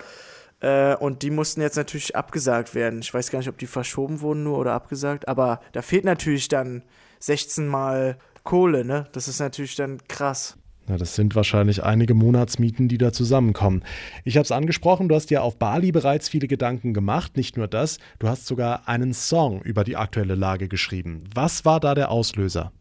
Äh, 0.61 0.95
und 0.95 1.21
die 1.21 1.31
mussten 1.31 1.61
jetzt 1.61 1.77
natürlich 1.77 2.15
abgesagt 2.15 2.73
werden. 2.73 2.99
Ich 2.99 3.13
weiß 3.13 3.29
gar 3.29 3.39
nicht, 3.39 3.49
ob 3.49 3.57
die 3.57 3.67
verschoben 3.67 4.21
wurden 4.21 4.43
nur 4.43 4.57
oder 4.57 4.73
abgesagt. 4.73 5.27
Aber 5.27 5.61
da 5.73 5.81
fehlt 5.81 6.05
natürlich 6.05 6.47
dann 6.47 6.83
16 7.19 7.67
Mal 7.67 8.17
Kohle, 8.43 8.85
ne? 8.85 9.07
Das 9.11 9.27
ist 9.27 9.39
natürlich 9.39 9.75
dann 9.75 9.99
krass. 10.07 10.57
Ja, 10.87 10.97
das 10.97 11.15
sind 11.15 11.35
wahrscheinlich 11.35 11.83
einige 11.83 12.13
Monatsmieten, 12.13 12.87
die 12.87 12.99
da 12.99 13.11
zusammenkommen. 13.11 13.83
Ich 14.23 14.37
habe 14.37 14.43
es 14.43 14.51
angesprochen, 14.51 15.09
du 15.09 15.15
hast 15.15 15.31
ja 15.31 15.41
auf 15.41 15.57
Bali 15.57 15.91
bereits 15.91 16.29
viele 16.29 16.47
Gedanken 16.47 16.93
gemacht. 16.93 17.37
Nicht 17.37 17.57
nur 17.57 17.67
das, 17.67 17.97
du 18.19 18.27
hast 18.27 18.45
sogar 18.45 18.87
einen 18.87 19.13
Song 19.13 19.61
über 19.63 19.83
die 19.83 19.97
aktuelle 19.97 20.35
Lage 20.35 20.67
geschrieben. 20.67 21.23
Was 21.33 21.65
war 21.65 21.79
da 21.79 21.95
der 21.95 22.11
Auslöser? 22.11 22.71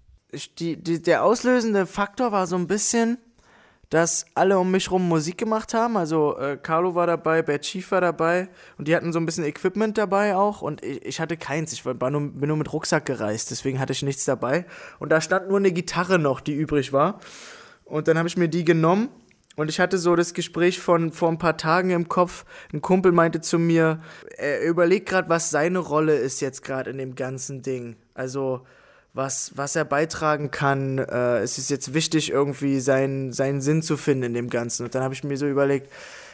Die, 0.59 0.77
die, 0.77 1.01
der 1.01 1.25
auslösende 1.25 1.87
Faktor 1.87 2.33
war 2.33 2.47
so 2.47 2.57
ein 2.57 2.67
bisschen, 2.67 3.19
dass 3.89 4.27
alle 4.35 4.59
um 4.59 4.71
mich 4.71 4.91
rum 4.91 5.09
Musik 5.09 5.39
gemacht 5.39 5.73
haben. 5.73 5.97
Also 5.97 6.37
äh, 6.37 6.59
Carlo 6.61 6.95
war 6.95 7.07
dabei, 7.07 7.43
Bad 7.43 7.63
Chief 7.63 7.91
war 7.91 8.01
dabei 8.01 8.49
und 8.77 8.89
die 8.89 8.97
hatten 8.97 9.13
so 9.13 9.21
ein 9.21 9.27
bisschen 9.27 9.45
Equipment 9.45 9.97
dabei 9.97 10.37
auch 10.37 10.63
und 10.63 10.85
ich, 10.85 11.05
ich 11.05 11.21
hatte 11.21 11.37
keins. 11.37 11.73
Ich 11.73 11.87
war 11.87 12.11
nur, 12.11 12.33
bin 12.33 12.49
nur 12.49 12.57
mit 12.57 12.73
Rucksack 12.73 13.07
gereist, 13.07 13.51
deswegen 13.51 13.79
hatte 13.79 13.93
ich 13.93 14.03
nichts 14.03 14.25
dabei. 14.25 14.67
Und 14.99 15.11
da 15.11 15.21
stand 15.21 15.49
nur 15.49 15.59
eine 15.59 15.73
Gitarre 15.73 16.19
noch, 16.19 16.41
die 16.41 16.55
übrig 16.55 16.93
war. 16.93 17.21
Und 17.85 18.09
dann 18.09 18.19
habe 18.19 18.29
ich 18.29 18.37
mir 18.37 18.49
die 18.49 18.65
genommen 18.65 19.09
und 19.57 19.69
ich 19.69 19.79
hatte 19.79 19.99
so 19.99 20.17
das 20.17 20.35
Gespräch 20.35 20.81
von 20.81 21.13
vor 21.13 21.29
ein 21.29 21.39
paar 21.39 21.57
Tagen 21.57 21.91
im 21.91 22.09
Kopf. 22.09 22.45
Ein 22.73 22.81
Kumpel 22.81 23.13
meinte 23.13 23.41
zu 23.41 23.59
mir, 23.59 24.01
er 24.37 24.63
überlegt 24.63 25.09
gerade, 25.09 25.29
was 25.29 25.51
seine 25.51 25.79
Rolle 25.79 26.17
ist 26.17 26.41
jetzt 26.41 26.63
gerade 26.63 26.91
in 26.91 26.99
dem 26.99 27.15
ganzen 27.15 27.63
Ding. 27.63 27.97
Also 28.15 28.63
was, 29.15 29.53
was 29.55 29.77
er 29.77 29.85
beitragen 29.85 30.51
kann. 30.51 30.99
Äh, 30.99 31.39
es 31.39 31.57
ist 31.57 31.71
jetzt 31.71 31.95
wichtig, 31.95 32.31
irgendwie 32.31 32.81
seinen, 32.81 33.33
seinen 33.33 33.61
Sinn 33.61 33.81
zu 33.81 33.97
finden 33.97 34.25
in 34.25 34.35
dem 34.35 34.51
Ganzen. 34.51 34.85
Und 34.85 34.95
dann 34.95 35.05
habe 35.05 35.15
ich 35.15 35.23
mir 35.23 35.37
so 35.37 35.47
überlegt, 35.47 35.91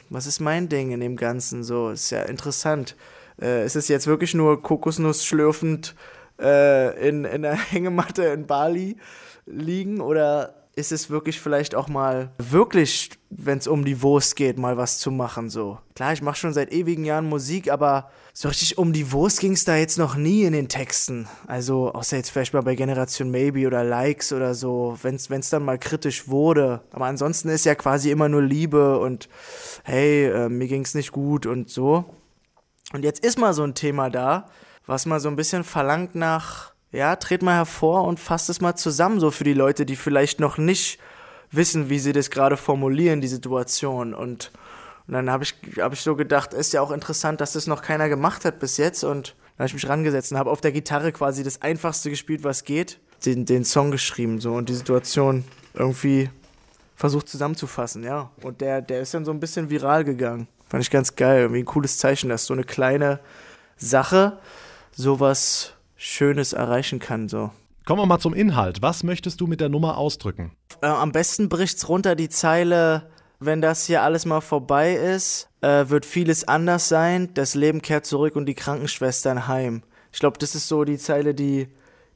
was 0.09 0.27
ist 0.27 0.41
mein 0.41 0.69
Ding 0.69 0.91
in 0.91 1.01
dem 1.01 1.17
Ganzen? 1.17 1.63
So, 1.63 1.91
ist 1.91 2.11
ja 2.11 2.23
interessant. 2.23 2.97
Äh, 3.41 3.67
ist 3.67 3.77
es 3.77 3.89
jetzt 3.89 4.07
wirklich 4.07 4.35
nur 4.35 4.63
Kokosnuss 4.63 5.27
schlürfend 5.27 5.95
äh, 6.41 7.09
in, 7.09 7.27
in 7.27 7.43
der 7.43 7.55
Hängematte 7.71 8.25
in 8.25 8.47
Bali 8.47 8.97
liegen 9.45 10.01
oder 10.01 10.60
ist 10.81 10.91
es 10.91 11.11
wirklich 11.11 11.39
vielleicht 11.39 11.75
auch 11.75 11.89
mal 11.89 12.33
wirklich, 12.39 13.11
wenn 13.29 13.59
es 13.59 13.69
um 13.69 13.85
die 13.85 14.03
Wurst 14.03 14.35
geht, 14.35 14.59
mal 14.59 14.77
was 14.77 14.99
zu 14.99 15.11
machen 15.11 15.51
so. 15.51 15.79
Klar, 15.95 16.13
ich 16.13 16.23
mache 16.23 16.37
schon 16.37 16.53
seit 16.53 16.73
ewigen 16.73 17.05
Jahren 17.05 17.29
Musik, 17.29 17.71
aber 17.71 18.11
so 18.33 18.49
richtig 18.49 18.79
um 18.79 18.93
die 18.93 19.13
Wurst 19.13 19.41
ging 19.41 19.53
es 19.53 19.65
da 19.65 19.77
jetzt 19.77 19.99
noch 19.99 20.17
nie 20.17 20.43
in 20.43 20.53
den 20.53 20.69
Texten. 20.69 21.29
Also 21.47 21.93
außer 21.93 22.17
jetzt 22.17 22.31
vielleicht 22.31 22.55
mal 22.55 22.63
bei 22.63 22.75
Generation 22.75 23.31
Maybe 23.31 23.67
oder 23.67 23.85
Likes 23.85 24.33
oder 24.33 24.55
so, 24.55 24.99
wenn 25.03 25.15
es 25.15 25.51
dann 25.51 25.65
mal 25.65 25.79
kritisch 25.79 26.27
wurde. 26.27 26.81
Aber 26.91 27.07
ansonsten 27.07 27.51
ist 27.51 27.67
ja 27.67 27.75
quasi 27.75 28.11
immer 28.11 28.29
nur 28.29 28.43
Liebe 28.43 28.99
und 28.99 29.29
hey, 29.85 30.27
äh, 30.27 30.49
mir 30.49 30.67
ging's 30.67 30.95
nicht 30.95 31.13
gut 31.13 31.47
und 31.47 31.71
so. 31.71 32.07
Und 32.93 33.05
jetzt 33.05 33.25
ist 33.25 33.39
mal 33.39 33.53
so 33.53 33.63
ein 33.63 33.75
Thema 33.75 34.11
da, 34.11 34.49
was 34.87 35.07
mal 35.07 35.21
so 35.21 35.29
ein 35.29 35.37
bisschen 35.37 35.63
verlangt 35.63 36.15
nach 36.15 36.73
ja, 36.93 37.17
tret 37.17 37.43
mal 37.43 37.55
hervor 37.55 38.05
und 38.05 38.19
fasst 38.19 38.51
es 38.51 38.61
mal 38.61 38.75
zusammen, 38.75 39.21
so 39.21 39.31
für 39.31 39.45
die 39.45 39.55
Leute, 39.55 39.87
die 39.87 39.97
vielleicht 39.97 40.41
noch 40.41 40.59
nicht 40.59 40.99
wissen, 41.51 41.89
wie 41.89 41.99
sie 41.99 42.13
das 42.13 42.31
gerade 42.31 42.57
formulieren, 42.57 43.21
die 43.21 43.29
Situation. 43.29 44.15
Und, 44.15 44.51
und 45.07 45.15
dann 45.15 45.31
habe 45.31 45.45
ich, 45.45 45.55
hab 45.79 45.93
ich 45.93 46.01
so 46.01 46.17
gedacht, 46.17 46.53
ist 46.53 46.73
ja 46.73 46.81
auch 46.81 46.91
interessant, 46.91 47.41
dass 47.41 47.53
das 47.53 47.67
noch 47.67 47.83
keiner 47.83 48.09
gemacht 48.09 48.45
hat 48.45 48.59
bis 48.59 48.77
jetzt. 48.77 49.05
Und 49.05 49.37
dann 49.57 49.65
habe 49.65 49.67
ich 49.69 49.75
mich 49.75 49.89
rangesetzt 49.89 50.33
und 50.33 50.39
habe 50.39 50.51
auf 50.51 50.61
der 50.61 50.73
Gitarre 50.73 51.13
quasi 51.13 51.45
das 51.45 51.63
Einfachste 51.63 52.11
gespielt, 52.11 52.45
was 52.45 52.65
geht, 52.65 52.99
den, 53.25 53.45
den 53.45 53.65
Song 53.65 53.91
geschrieben 53.91 54.41
so 54.41 54.53
und 54.55 54.69
die 54.69 54.75
Situation 54.75 55.45
irgendwie 55.75 56.31
versucht 56.97 57.29
zusammenzufassen, 57.29 58.05
ja. 58.05 58.31
Und 58.43 58.61
der, 58.61 58.83
der 58.83 59.01
ist 59.01 59.15
dann 59.15 59.25
so 59.25 59.31
ein 59.31 59.41
bisschen 59.41 59.71
viral 59.71 60.05
gegangen. 60.05 60.49
Fand 60.69 60.83
ich 60.83 60.91
ganz 60.91 61.17
geil, 61.17 61.41
irgendwie 61.41 61.63
ein 61.63 61.67
cooles 61.67 61.99
Zeichen, 61.99 62.29
dass 62.29 62.47
so 62.47 62.53
eine 62.53 62.65
kleine 62.65 63.21
Sache 63.77 64.39
sowas 64.93 65.75
Schönes 66.03 66.55
erreichen 66.55 66.99
kann. 66.99 67.29
So. 67.29 67.51
Kommen 67.85 68.01
wir 68.01 68.07
mal 68.07 68.19
zum 68.19 68.33
Inhalt. 68.33 68.81
Was 68.81 69.03
möchtest 69.03 69.39
du 69.43 69.47
mit 69.47 69.61
der 69.61 69.69
Nummer 69.69 69.99
ausdrücken? 69.99 70.53
Äh, 70.81 70.87
am 70.87 71.13
besten 71.13 71.51
bricht's 71.51 71.91
runter 71.91 72.15
die 72.15 72.31
Zeile, 72.31 73.11
wenn 73.39 73.61
das 73.61 73.85
hier 73.85 74.03
alles 74.03 74.25
mal 74.25 74.41
vorbei 74.41 74.95
ist, 74.95 75.51
äh, 75.61 75.91
wird 75.91 76.07
vieles 76.07 76.49
anders 76.49 76.89
sein. 76.89 77.35
Das 77.35 77.55
Leben 77.55 77.83
kehrt 77.83 78.07
zurück 78.07 78.35
und 78.35 78.47
die 78.47 78.55
Krankenschwestern 78.55 79.47
heim. 79.47 79.83
Ich 80.11 80.21
glaube, 80.21 80.39
das 80.39 80.55
ist 80.55 80.69
so 80.69 80.85
die 80.85 80.97
Zeile, 80.97 81.35
die, 81.35 81.69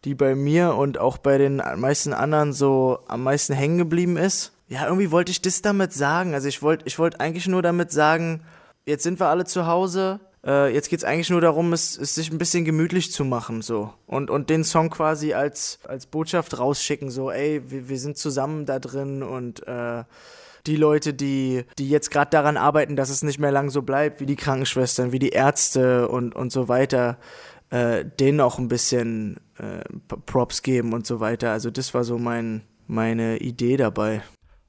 die 0.07 0.15
bei 0.15 0.35
mir 0.35 0.77
und 0.77 0.97
auch 0.97 1.19
bei 1.19 1.37
den 1.37 1.57
meisten 1.77 2.15
anderen 2.15 2.55
so 2.55 3.01
am 3.07 3.23
meisten 3.23 3.53
hängen 3.53 3.77
geblieben 3.77 4.17
ist. 4.17 4.53
Ja, 4.67 4.87
irgendwie 4.87 5.11
wollte 5.11 5.31
ich 5.31 5.43
das 5.43 5.61
damit 5.61 5.93
sagen. 5.93 6.33
Also 6.33 6.49
ich 6.49 6.63
wollte 6.63 6.87
ich 6.87 6.99
wollte 6.99 7.21
eigentlich 7.21 7.49
nur 7.49 7.61
damit 7.61 7.93
sagen, 7.93 8.45
jetzt 8.87 9.03
sind 9.03 9.21
wir 9.21 9.27
alle 9.27 9.45
zu 9.45 9.67
Hause. 9.67 10.21
Äh, 10.45 10.75
jetzt 10.75 10.91
geht's 10.91 11.05
eigentlich 11.05 11.31
nur 11.31 11.41
darum, 11.41 11.73
es, 11.73 11.97
es 11.97 12.15
sich 12.15 12.31
ein 12.31 12.39
bisschen 12.39 12.65
gemütlich 12.65 13.13
zu 13.13 13.25
machen, 13.25 13.63
so. 13.63 13.95
Und, 14.07 14.31
und 14.31 14.51
den 14.51 14.65
Song 14.65 14.91
quasi 14.91 15.33
als, 15.33 15.79
als 15.89 16.07
Botschaft 16.07 16.59
rausschicken, 16.59 17.11
so, 17.11 17.31
ey, 17.31 17.63
wir, 17.69 17.89
wir 17.89 17.99
sind 17.99 18.19
zusammen 18.19 18.67
da 18.67 18.79
drin 18.79 19.23
und 19.23 19.67
äh, 19.67 20.05
die 20.67 20.77
Leute, 20.77 21.15
die, 21.15 21.65
die 21.79 21.89
jetzt 21.89 22.11
gerade 22.11 22.31
daran 22.31 22.57
arbeiten, 22.57 22.97
dass 22.97 23.11
es 23.11 23.23
nicht 23.23 23.39
mehr 23.39 23.53
lang 23.53 23.71
so 23.71 23.83
bleibt, 23.83 24.21
wie 24.21 24.27
die 24.27 24.37
Krankenschwestern, 24.37 25.13
wie 25.13 25.19
die 25.19 25.31
Ärzte 25.31 26.09
und, 26.09 26.35
und 26.35 26.53
so 26.53 26.69
weiter, 26.69 27.19
äh, 27.71 28.05
denen 28.05 28.41
auch 28.41 28.59
ein 28.59 28.69
bisschen 28.69 29.39
äh, 29.59 29.83
Props 30.27 30.63
geben 30.63 30.93
und 30.93 31.07
so 31.07 31.21
weiter. 31.21 31.53
Also 31.53 31.71
das 31.71 31.93
war 31.95 32.05
so 32.05 32.19
mein, 32.19 32.63
meine 32.87 33.39
Idee 33.39 33.77
dabei. 33.77 34.23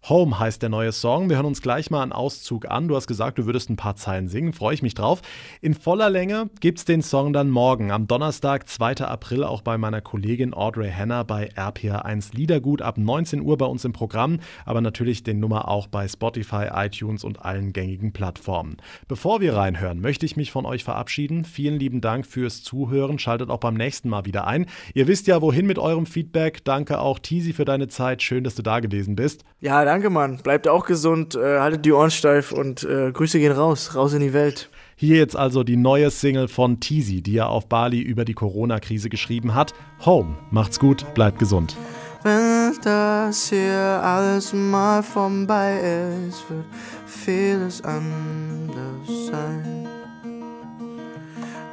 Home 0.08 0.38
heißt 0.38 0.62
der 0.62 0.70
neue 0.70 0.92
Song. 0.92 1.30
Wir 1.30 1.38
hören 1.38 1.48
uns 1.48 1.64
gleich 1.64 1.90
mal 1.90 2.04
einen 2.04 2.12
Auszug 2.12 2.70
an. 2.70 2.88
Du 2.88 2.96
hast 2.96 3.08
gesagt, 3.08 3.40
du 3.40 3.48
würdest 3.48 3.72
ein 3.72 3.76
paar 3.76 3.96
Zeilen 3.96 4.28
singen. 4.28 4.54
Freue 4.54 4.76
ich 4.76 4.84
mich 4.84 4.94
drauf. 4.94 5.24
In 5.62 5.74
voller 5.74 6.12
Länge 6.12 6.52
gibt 6.60 6.78
es 6.78 6.86
den 6.86 7.02
Song 7.02 7.34
dann 7.34 7.50
morgen, 7.50 7.90
am 7.90 8.06
Donnerstag, 8.06 8.68
2. 8.68 8.98
April, 8.98 9.44
auch 9.44 9.62
bei 9.64 9.80
meiner 9.80 10.02
Kollegin 10.02 10.54
Audrey 10.54 10.92
Hanna 10.92 11.24
bei 11.24 11.50
RPR1 11.54 12.36
Liedergut 12.36 12.84
ab 12.84 13.00
19 13.00 13.42
Uhr 13.42 13.58
bei 13.58 13.66
uns 13.66 13.84
im 13.84 13.94
Programm. 13.94 14.42
Aber 14.64 14.80
natürlich 14.80 15.24
den 15.24 15.40
Nummer 15.40 15.68
auch 15.70 15.88
bei 15.88 16.08
Spotify, 16.08 16.68
iTunes 16.74 17.24
und 17.24 17.44
allen 17.44 17.74
gängigen 17.74 18.14
Plattformen. 18.14 18.78
Bevor 19.08 19.42
wir 19.42 19.56
reinhören, 19.56 20.02
möchte 20.02 20.28
ich 20.28 20.38
mich 20.38 20.52
von 20.52 20.68
euch 20.68 20.84
verabschieden. 20.84 21.46
Vielen 21.46 21.80
lieben 21.80 22.02
Dank 22.02 22.28
fürs 22.28 22.62
Zuhören. 22.62 23.18
Schaltet 23.18 23.50
auch 23.50 23.60
beim 23.60 23.74
nächsten 23.74 24.10
Mal 24.10 24.26
wieder 24.26 24.46
ein. 24.46 24.68
Ihr 24.94 25.08
wisst 25.08 25.26
ja, 25.26 25.42
wohin 25.42 25.66
mit 25.66 25.80
eurem 25.80 26.06
Feedback. 26.06 26.64
Danke 26.64 27.00
auch, 27.00 27.18
Tisi, 27.18 27.54
für 27.54 27.66
deine 27.66 27.88
Zeit. 27.88 28.22
Schön, 28.22 28.44
dass 28.44 28.54
du 28.54 28.62
da 28.62 28.82
gewesen 28.82 29.16
bist. 29.16 29.44
Ja, 29.62 29.84
danke, 29.96 30.10
Mann. 30.10 30.40
Bleibt 30.44 30.68
auch 30.68 30.86
gesund, 30.86 31.36
äh, 31.36 31.60
haltet 31.60 31.86
die 31.86 31.94
Ohren 31.94 32.12
steif 32.12 32.52
und 32.52 32.84
äh, 32.84 33.14
Grüße 33.14 33.40
gehen 33.40 33.54
raus, 33.54 33.96
raus 33.96 34.14
in 34.14 34.20
die 34.20 34.34
Welt. 34.34 34.70
Hier 34.98 35.16
jetzt 35.16 35.38
also 35.38 35.64
die 35.64 35.78
neue 35.78 36.12
Single 36.12 36.50
von 36.50 36.82
Teasy, 36.82 37.22
die 37.22 37.38
er 37.38 37.48
auf 37.48 37.70
Bali 37.70 38.02
über 38.02 38.26
die 38.26 38.34
Corona-Krise 38.34 39.08
geschrieben 39.08 39.56
hat. 39.56 39.74
Home. 40.06 40.36
Macht's 40.52 40.80
gut, 40.80 41.06
bleibt 41.14 41.40
gesund. 41.40 41.78
Wenn 42.24 42.74
das 42.84 43.48
hier 43.50 44.02
alles 44.04 44.52
mal 44.52 45.02
vorbei 45.02 45.80
ist, 46.28 46.44
wird 46.50 46.66
vieles 47.06 47.82
anders 47.82 49.28
sein. 49.32 49.88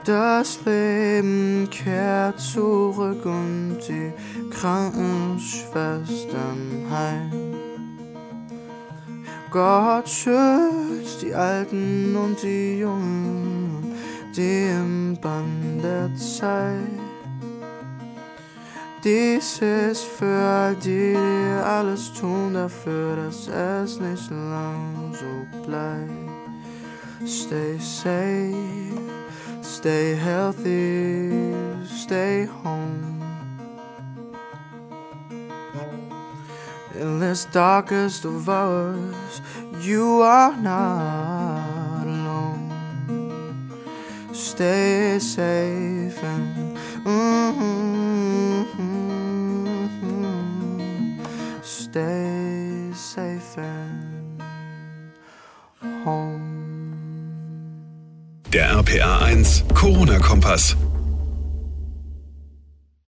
Das 0.05 0.61
Leben 0.65 1.69
kehrt 1.71 2.39
zurück 2.39 3.25
und 3.25 3.79
die 3.89 4.13
Krankenschwestern 4.51 6.87
heim. 6.89 7.52
Gott 9.53 10.09
schützt 10.09 11.21
die 11.21 11.35
Alten 11.35 12.17
und 12.17 12.43
die 12.43 12.79
Jungen, 12.79 13.95
die 14.35 14.69
im 14.71 15.15
Bann 15.21 15.79
der 15.83 16.09
Zeit. 16.17 16.79
Dies 19.05 19.61
ist 19.61 20.05
für 20.05 20.43
all 20.43 20.75
die, 20.77 21.12
die 21.12 21.62
alles 21.62 22.15
tun 22.15 22.55
dafür, 22.55 23.17
dass 23.17 23.47
es 23.49 24.01
nicht 24.01 24.31
lang 24.31 25.12
so 25.12 25.61
bleibt. 25.67 26.11
Stay 27.27 27.79
safe, 27.79 28.55
stay 29.62 30.17
healthy, 30.17 31.53
stay 31.85 32.49
home. 32.65 33.22
In 37.03 37.19
this 37.19 37.47
darkest 37.47 38.25
of 38.25 38.49
hours, 38.49 39.41
you 39.81 40.23
are 40.23 40.57
not 40.57 42.07
alone. 42.07 42.71
Stay 44.33 45.19
safe 45.19 46.23
and 46.23 46.79
mm-hmm, 47.05 48.62
stay 51.62 52.93
safe 52.95 53.59
and 53.59 54.41
home. 56.05 56.53
Der 58.51 58.77
RPA 58.81 59.23
1 59.23 59.75
Corona-Kompass. 59.75 60.92